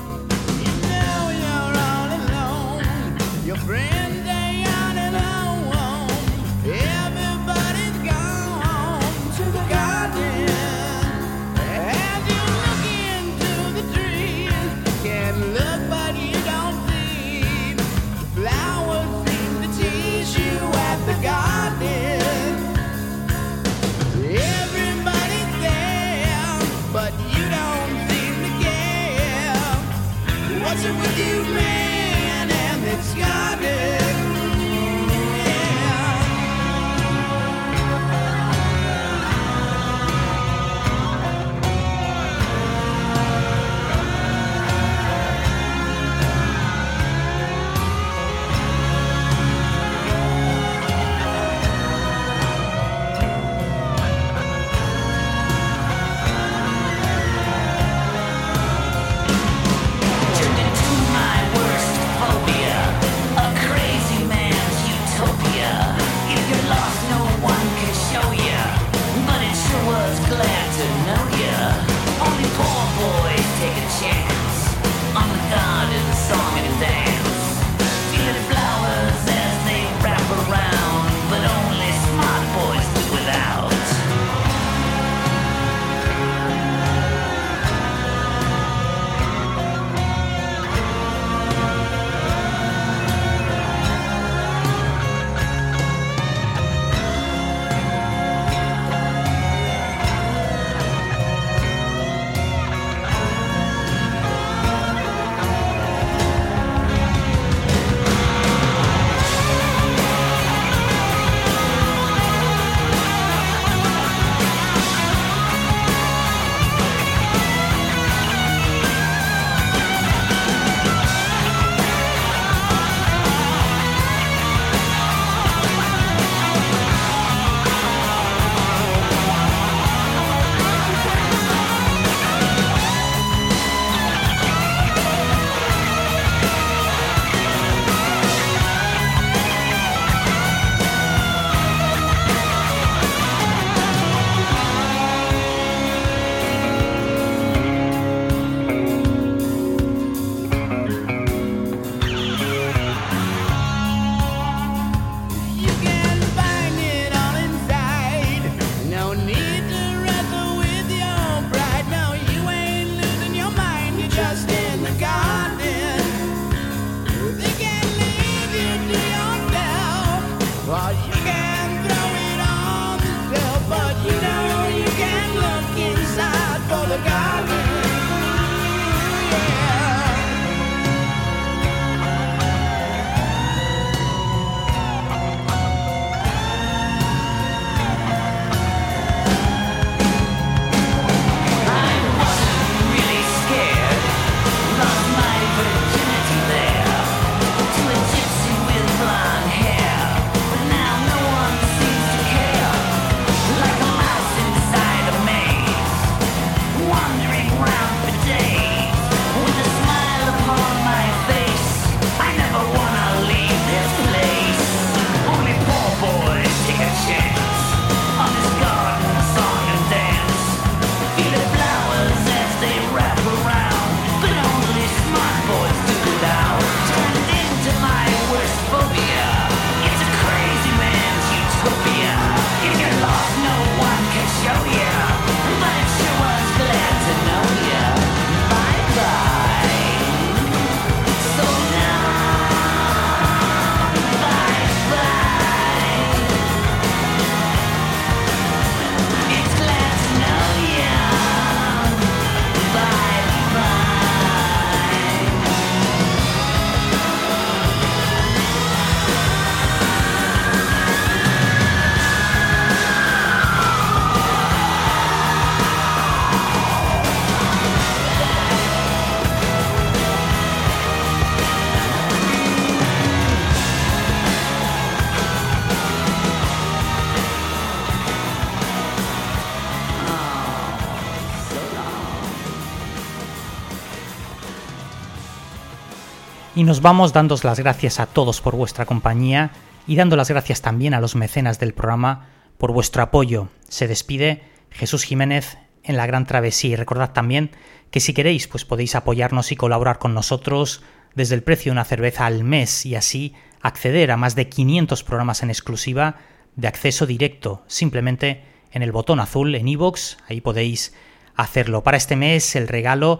Y 286.55 286.63
nos 286.63 286.82
vamos 286.82 287.11
dando 287.11 287.36
las 287.43 287.59
gracias 287.59 287.99
a 287.99 288.05
todos 288.05 288.39
por 288.39 288.55
vuestra 288.55 288.86
compañía 288.86 289.51
y 289.87 289.97
dando 289.97 290.15
las 290.15 290.29
gracias 290.29 290.61
también 290.61 290.93
a 290.93 291.01
los 291.01 291.13
mecenas 291.15 291.59
del 291.59 291.73
programa 291.73 292.29
por 292.57 292.71
vuestro 292.71 293.03
apoyo. 293.03 293.49
Se 293.67 293.89
despide 293.89 294.41
Jesús 294.71 295.03
Jiménez 295.03 295.57
en 295.83 295.97
la 295.97 296.07
gran 296.07 296.25
travesía 296.25 296.71
y 296.71 296.75
recordad 296.77 297.11
también 297.11 297.51
que 297.91 297.99
si 297.99 298.13
queréis 298.13 298.47
pues 298.47 298.63
podéis 298.63 298.95
apoyarnos 298.95 299.51
y 299.51 299.57
colaborar 299.57 299.99
con 299.99 300.13
nosotros 300.13 300.82
desde 301.13 301.36
el 301.36 301.43
precio 301.43 301.71
de 301.71 301.73
una 301.73 301.83
cerveza 301.83 302.25
al 302.25 302.45
mes 302.45 302.86
y 302.86 302.95
así 302.95 303.33
acceder 303.61 304.09
a 304.11 304.17
más 304.17 304.36
de 304.36 304.47
500 304.47 305.03
programas 305.03 305.43
en 305.43 305.49
exclusiva 305.49 306.19
de 306.55 306.69
acceso 306.69 307.05
directo 307.05 307.65
simplemente 307.67 308.45
en 308.71 308.82
el 308.82 308.93
botón 308.93 309.19
azul 309.19 309.55
en 309.55 309.67
iVoox, 309.67 310.17
ahí 310.29 310.39
podéis 310.39 310.93
hacerlo. 311.36 311.83
Para 311.83 311.97
este 311.97 312.15
mes 312.15 312.55
el 312.55 312.69
regalo 312.69 313.19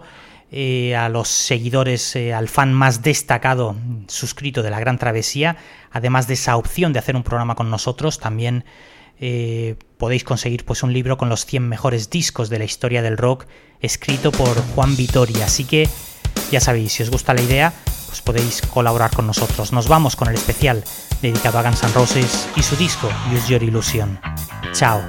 eh, 0.52 0.94
a 0.94 1.08
los 1.08 1.28
seguidores, 1.28 2.14
eh, 2.14 2.32
al 2.32 2.48
fan 2.48 2.72
más 2.72 3.02
destacado 3.02 3.76
suscrito 4.06 4.62
de 4.62 4.70
la 4.70 4.78
Gran 4.78 4.98
Travesía, 4.98 5.56
además 5.90 6.28
de 6.28 6.34
esa 6.34 6.56
opción 6.56 6.92
de 6.92 7.00
hacer 7.00 7.16
un 7.16 7.24
programa 7.24 7.56
con 7.56 7.70
nosotros, 7.70 8.20
también 8.20 8.64
eh, 9.18 9.76
podéis 9.98 10.24
conseguir 10.24 10.64
pues 10.64 10.82
un 10.82 10.92
libro 10.92 11.16
con 11.16 11.28
los 11.28 11.46
100 11.46 11.68
mejores 11.68 12.10
discos 12.10 12.48
de 12.50 12.58
la 12.58 12.64
historia 12.64 13.02
del 13.02 13.16
rock 13.16 13.46
escrito 13.80 14.30
por 14.30 14.56
Juan 14.74 14.96
Vitoria. 14.96 15.46
Así 15.46 15.64
que 15.64 15.88
ya 16.50 16.60
sabéis, 16.60 16.92
si 16.92 17.02
os 17.02 17.10
gusta 17.10 17.34
la 17.34 17.42
idea, 17.42 17.72
pues 18.06 18.20
podéis 18.20 18.62
colaborar 18.62 19.10
con 19.10 19.26
nosotros. 19.26 19.72
Nos 19.72 19.88
vamos 19.88 20.16
con 20.16 20.28
el 20.28 20.34
especial 20.34 20.84
dedicado 21.22 21.58
a 21.58 21.62
Guns 21.62 21.82
N' 21.82 21.92
Roses 21.92 22.48
y 22.56 22.62
su 22.62 22.76
disco 22.76 23.08
Use 23.34 23.48
Your 23.48 23.62
Illusion. 23.62 24.20
Chao. 24.72 25.02